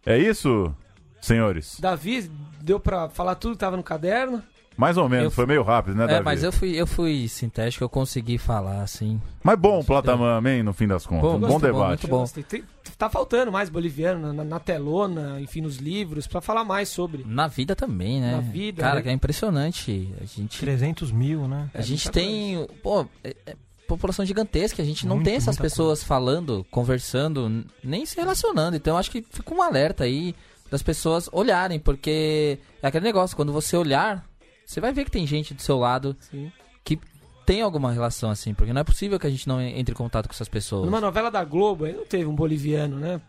[0.06, 0.74] É isso,
[1.20, 1.78] senhores?
[1.78, 2.30] Davi,
[2.62, 4.42] deu pra falar tudo que tava no caderno.
[4.76, 6.24] Mais ou menos, Eu foi meio rápido, né, É, Davi?
[6.24, 9.20] mas eu fui, eu fui sintético, eu consegui falar, assim.
[9.42, 11.22] Mas bom, Platamama, hein, no fim das contas.
[11.30, 12.06] Bom, um bom bom, debate.
[12.06, 12.24] bom.
[12.48, 12.62] Tem-
[12.98, 17.24] tá faltando mais boliviano na, na telona, enfim, nos livros, pra falar mais sobre.
[17.26, 18.32] Na vida também, né?
[18.32, 19.02] Na vida, Cara, né?
[19.02, 20.12] que é impressionante.
[20.20, 21.70] A gente, 300 mil, né?
[21.72, 22.66] a gente tem.
[22.82, 23.56] Pô, é- é
[23.88, 24.82] população gigantesca.
[24.82, 28.76] A gente não Muito, tem essas pessoas falando, conversando, nem se relacionando.
[28.76, 30.34] Então acho que fica um alerta aí
[30.70, 34.24] das pessoas olharem, porque é aquele negócio, quando você olhar,
[34.66, 36.50] você vai ver que tem gente do seu lado Sim.
[36.84, 36.98] que
[37.46, 40.26] tem alguma relação assim, porque não é possível que a gente não entre em contato
[40.26, 40.84] com essas pessoas.
[40.84, 43.20] Numa novela da Globo, aí não teve um boliviano, né?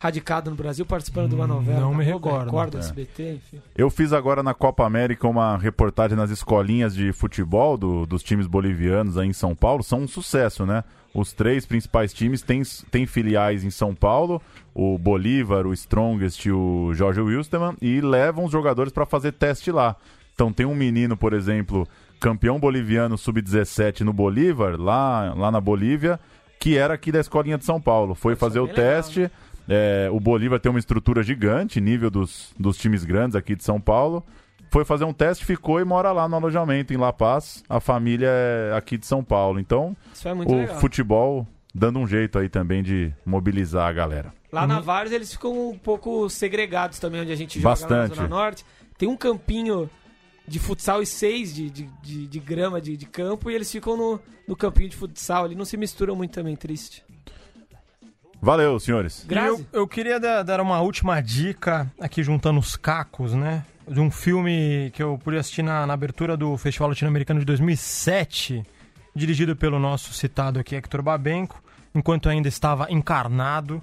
[0.00, 1.80] Radicado no Brasil, participando de uma Hum, novela.
[1.80, 2.44] não me Globo, recordo.
[2.46, 2.78] Record, É.
[2.78, 3.60] SBT, enfim.
[3.76, 8.46] Eu fiz agora na Copa América uma reportagem nas escolinhas de futebol do- dos times
[8.46, 9.82] bolivianos aí em São Paulo.
[9.82, 10.84] São um sucesso, né?
[11.12, 12.62] Os três principais times têm,
[12.92, 14.40] têm filiais em São Paulo,
[14.72, 19.72] o Bolívar, o Strongest e o Jorge Wilstermann, e levam os jogadores para fazer teste
[19.72, 19.96] lá.
[20.38, 21.84] Então tem um menino, por exemplo,
[22.20, 26.20] campeão boliviano sub-17 no Bolívar, lá, lá na Bolívia,
[26.60, 28.14] que era aqui da escolinha de São Paulo.
[28.14, 29.30] Foi Isso é fazer o bem legal, teste.
[29.68, 33.80] É, o Bolívar tem uma estrutura gigante, nível dos, dos times grandes aqui de São
[33.80, 34.24] Paulo.
[34.70, 37.64] Foi fazer um teste, ficou e mora lá no alojamento em La Paz.
[37.68, 39.58] A família é aqui de São Paulo.
[39.58, 40.78] Então, Isso é muito o legal.
[40.78, 44.32] futebol dando um jeito aí também de mobilizar a galera.
[44.52, 48.10] Lá na Várzea eles ficam um pouco segregados também, onde a gente joga lá Bastante.
[48.10, 48.64] na Zona Norte.
[48.96, 49.90] Tem um campinho
[50.48, 53.96] de futsal e seis de, de, de, de grama de, de campo e eles ficam
[53.96, 57.04] no, no campinho de futsal ali, não se misturam muito também, triste.
[58.40, 59.26] Valeu, senhores.
[59.28, 63.64] Eu, eu queria dar, dar uma última dica aqui juntando os cacos, né?
[63.86, 68.62] De um filme que eu pude assistir na, na abertura do Festival Latino-Americano de 2007,
[69.14, 71.60] dirigido pelo nosso citado aqui Hector Babenco,
[71.92, 73.82] enquanto ainda estava encarnado.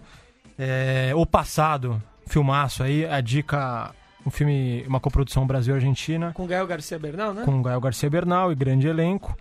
[0.57, 3.93] É, o Passado, filmaço aí, a dica,
[4.25, 7.43] um filme, uma coprodução Brasil-Argentina Com Gael Garcia Bernal, né?
[7.45, 9.37] com Gael Garcia Bernal e grande elenco.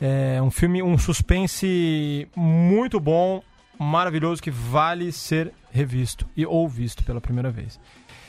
[0.00, 3.40] É um filme, um suspense muito bom,
[3.78, 7.78] maravilhoso, que vale ser revisto e ou visto pela primeira vez.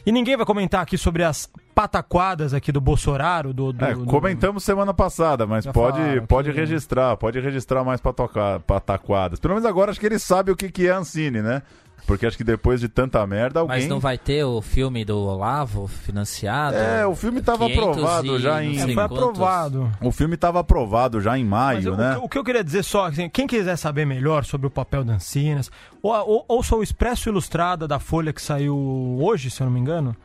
[0.06, 3.74] E ninguém vai comentar aqui sobre as pataquadas aqui do Bolsonaro, do...
[3.74, 7.84] do- É, do- comentamos semana passada, mas Já pode, falaram pode que- registrar, pode registrar
[7.84, 8.00] mais
[8.66, 9.38] pataquadas.
[9.40, 11.62] Pelo menos agora acho que ele sabe o que, que é Ancine, né?
[12.06, 13.80] Porque acho que depois de tanta merda, alguém.
[13.80, 16.78] Mas não vai ter o filme do Olavo financiado?
[16.78, 19.92] É, o filme tava 500 aprovado já em- É, foi aprovado.
[20.02, 22.16] O filme estava aprovado já em Mas maio, o, né?
[22.16, 25.04] que- o que eu queria dizer só, assim, quem quiser saber melhor sobre o papel
[25.04, 25.70] da Ancinas,
[26.02, 28.78] ou, ou, ouça o Expresso Ilustrada da Folha que saiu
[29.20, 30.16] hoje, se eu não me engano.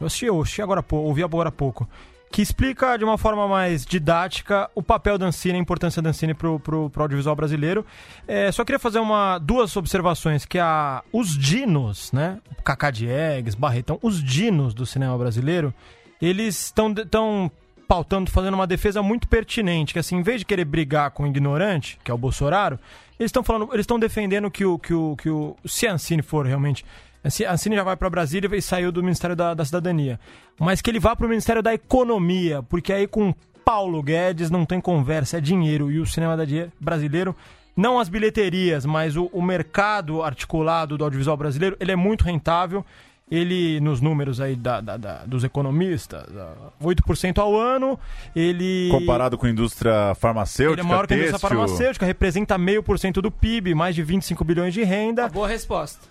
[0.00, 1.88] Eu assisti, eu assisti agora há pouco, ouvi agora há pouco.
[2.32, 6.32] Que explica de uma forma mais didática o papel da Ancine, a importância da Ancine
[6.32, 7.84] pro, pro audiovisual brasileiro.
[8.26, 12.38] É, só queria fazer uma, duas observações, que a, os dinos, né?
[12.64, 15.74] Cacá Diegues, Barretão, os dinos do cinema brasileiro,
[16.20, 17.50] eles estão tão
[17.86, 21.26] pautando, fazendo uma defesa muito pertinente, que assim, em vez de querer brigar com o
[21.26, 22.78] ignorante, que é o Bolsonaro,
[23.20, 26.22] eles estão falando, eles estão defendendo que o, que o, que o, se a Ancine
[26.22, 26.86] for realmente,
[27.24, 30.18] a Ancine já vai para Brasília e saiu do Ministério da, da Cidadania,
[30.58, 33.32] mas que ele vá para o Ministério da Economia, porque aí com
[33.64, 36.36] Paulo Guedes não tem conversa, é dinheiro e o cinema
[36.80, 37.34] brasileiro
[37.76, 42.84] não as bilheterias, mas o, o mercado articulado do audiovisual brasileiro, ele é muito rentável.
[43.30, 46.52] Ele, nos números aí da, da- da- dos economistas, ah,
[46.82, 47.98] 8% ao ano,
[48.36, 48.88] ele...
[48.90, 52.98] Comparado com a indústria farmacêutica, Ele é maior que a indústria farmacêutica, representa meio por
[52.98, 55.28] cento do PIB, mais de 25 bilhões de renda.
[55.30, 56.06] Boa resposta.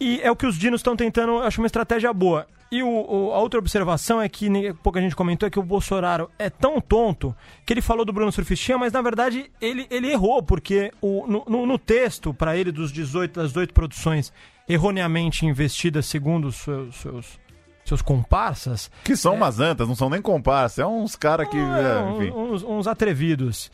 [0.00, 2.46] E é o que os dinos estão tentando, eu acho uma estratégia boa.
[2.70, 6.30] E o- o- a outra observação é que pouca gente comentou é que o Bolsonaro
[6.38, 7.34] é tão tonto
[7.66, 11.44] que ele falou do Bruno Surfistinha, mas na verdade ele, ele errou, porque o- no,
[11.48, 14.32] no- no texto, para ele, dos 18, das 18 produções
[14.68, 17.40] erroneamente investidas segundo os seus, seus,
[17.86, 20.78] seus comparsas, Que são umas antas, não são nem comparsas.
[20.80, 21.56] É uns caras que.
[21.56, 22.36] ah, é, enfim.
[22.36, 23.72] uns, uns atrevidos.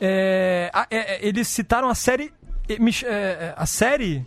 [0.00, 2.32] É, é, é, eles citaram a série.
[2.68, 4.24] é, é, é, a série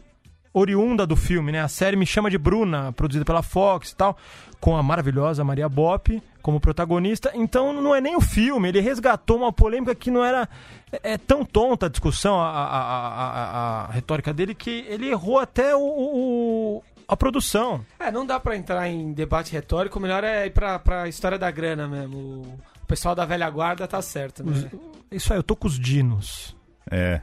[0.53, 1.61] oriunda do filme, né?
[1.61, 4.17] A série Me Chama de Bruna, produzida pela Fox e tal,
[4.59, 7.31] com a maravilhosa Maria Bopp como protagonista.
[7.35, 10.47] Então não é nem o filme, ele resgatou uma polêmica que não era.
[10.91, 15.09] É, é tão tonta a discussão, a, a- a- a- a retórica dele, que ele
[15.09, 17.85] errou até o- o- a produção.
[17.99, 21.37] É, não dá pra entrar em debate retórico, o melhor é ir pra, pra história
[21.37, 22.17] da grana mesmo.
[22.81, 24.69] O pessoal da velha guarda tá certo, né?
[25.11, 26.55] Isso aí, eu tô com os dinos.
[26.89, 27.21] É.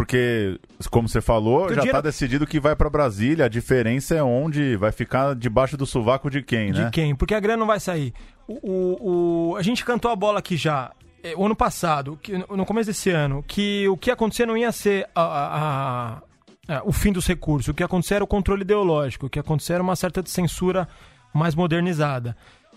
[0.00, 0.58] Porque,
[0.90, 3.44] como você falou, já dinheiro- tá decidido que vai pra Brasília.
[3.44, 6.90] A diferença é onde vai ficar debaixo do sovaco de quem, De né?
[6.90, 7.14] quem?
[7.14, 8.14] Porque a grana não vai sair.
[8.48, 10.90] O, o- o- a gente cantou a bola aqui já,
[11.22, 14.56] eh, o ano passado, que, no começo desse ano, que o que ia acontecer não
[14.56, 17.68] ia ser a- a- a- a- o fim dos recursos.
[17.68, 19.26] O que ia acontecer era o controle ideológico.
[19.26, 20.88] O que ia acontecer era uma certa censura
[21.34, 22.34] mais modernizada.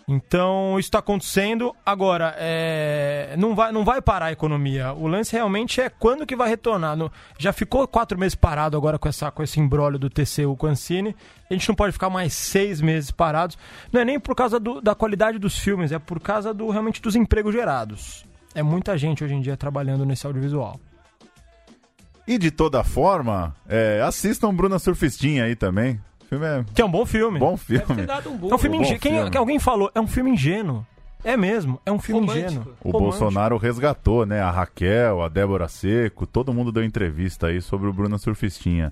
[0.08, 1.74] Então, isso está acontecendo.
[1.86, 4.92] Agora, é, não, vai, não vai parar a economia.
[4.94, 6.98] O lance realmente é quando que vai retornar.
[6.98, 10.68] No- já ficou quatro meses parado agora com, essa, com esse embrólio do TCU com
[10.68, 11.16] a Ancine.
[11.50, 13.58] A gente não pode ficar mais seis meses parados.
[13.94, 17.02] Não é nem por causa do- da qualidade dos filmes, é por causa do realmente
[17.02, 18.26] dos empregos gerados.
[18.54, 20.80] É muita gente hoje em dia trabalhando nesse audiovisual.
[22.28, 26.00] E de toda forma, é, assistam Bruna Surfistinha aí também.
[26.34, 27.40] Filme é Que é um bom filme.
[27.40, 28.06] bom Deve ter filme.
[28.06, 28.50] dado um boom.
[28.52, 29.00] É um filme Bom ingênuo.
[29.02, 29.32] Quem, filme.
[29.32, 30.86] que alguém falou, é um filme ingênuo.
[31.24, 32.46] É mesmo, é um filme Romântico.
[32.52, 32.68] ingênuo.
[32.84, 33.00] O Romântico.
[33.20, 34.42] Bolsonaro resgatou, né?
[34.42, 38.92] A Raquel, a Débora Seco, todo mundo deu entrevista aí sobre o Bruna Surfistinha.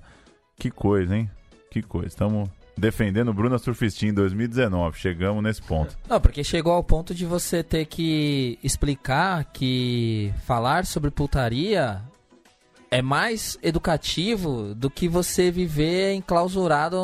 [0.58, 1.30] Que coisa, hein?
[1.70, 2.08] Que coisa.
[2.08, 4.98] Estamos defendendo o Bruna Surfistinha em 2019.
[4.98, 5.94] Chegamos nesse ponto.
[6.08, 12.00] Não, porque chegou ao ponto de você ter que explicar que falar sobre putaria
[12.92, 16.98] é mais educativo do que você viver enclausurado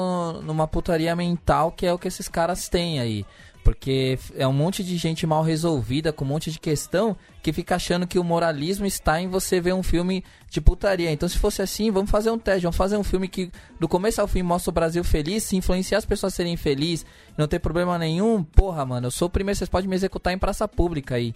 [0.45, 3.25] numa putaria mental que é o que esses caras têm aí.
[3.65, 7.77] Porque é um monte de gente mal resolvida, com um monte de questão, que fica
[7.77, 11.11] achando que o moralismo está em você ver um filme de putaria.
[11.11, 14.21] Então, se fosse assim, vamos fazer um teste, vamos fazer um filme que do começo
[14.21, 17.05] ao fim mostra o Brasil feliz, se influenciar as pessoas a serem felizes,
[17.37, 18.43] não ter problema nenhum.
[18.43, 21.35] Porra, mano, eu sou o primeiro, vocês podem me executar em praça pública aí.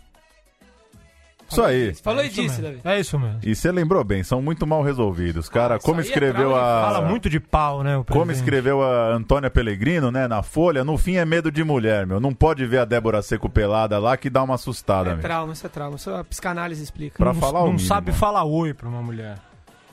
[1.53, 1.95] Isso aí.
[1.95, 2.63] Falou É e disse, mesmo.
[2.63, 2.81] Davi.
[2.85, 3.39] É isso mesmo.
[3.43, 5.49] E você lembrou bem, são muito mal resolvidos.
[5.49, 6.89] Cara, Ah, como é escreveu de a.
[6.93, 7.97] Fala muito de pau, né?
[7.97, 12.07] o Como escreveu a Antônia Pellegrino, né, na Folha, no fim é medo de mulher,
[12.07, 12.19] meu.
[12.21, 15.23] Não pode ver a Débora Seco pelada lá que dá uma assustada, É meu.
[15.23, 15.97] trauma, isso é trauma.
[15.97, 17.17] Isso a psicanálise explica.
[17.19, 17.89] Pra não, falar o Não mínimo.
[17.89, 19.37] sabe falar oi pra uma mulher.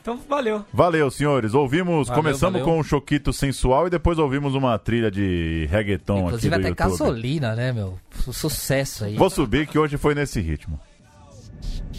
[0.02, 0.64] Então, valeu.
[0.74, 1.54] Valeu, senhores.
[1.54, 2.66] Ouvimos, Valeu, começamos valeu.
[2.74, 6.84] com um choquito sensual e depois ouvimos uma trilha de reggaeton Inclusive aqui do até
[6.84, 6.92] YouTube.
[6.98, 7.98] gasolina, né, meu?
[8.12, 9.16] Su- Sucesso aí.
[9.18, 10.80] Vou subir que hoje foi nesse ritmo.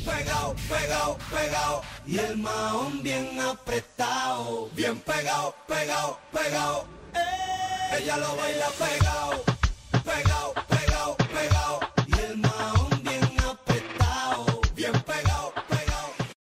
[0.04, 1.82] pegado, pegado, pegado.
[2.06, 4.68] Y el mahón bien apretado.
[4.74, 6.86] Bien pegado, pegado, pegado.
[7.92, 9.44] Ella lo baila pegado,
[10.04, 10.59] pegado.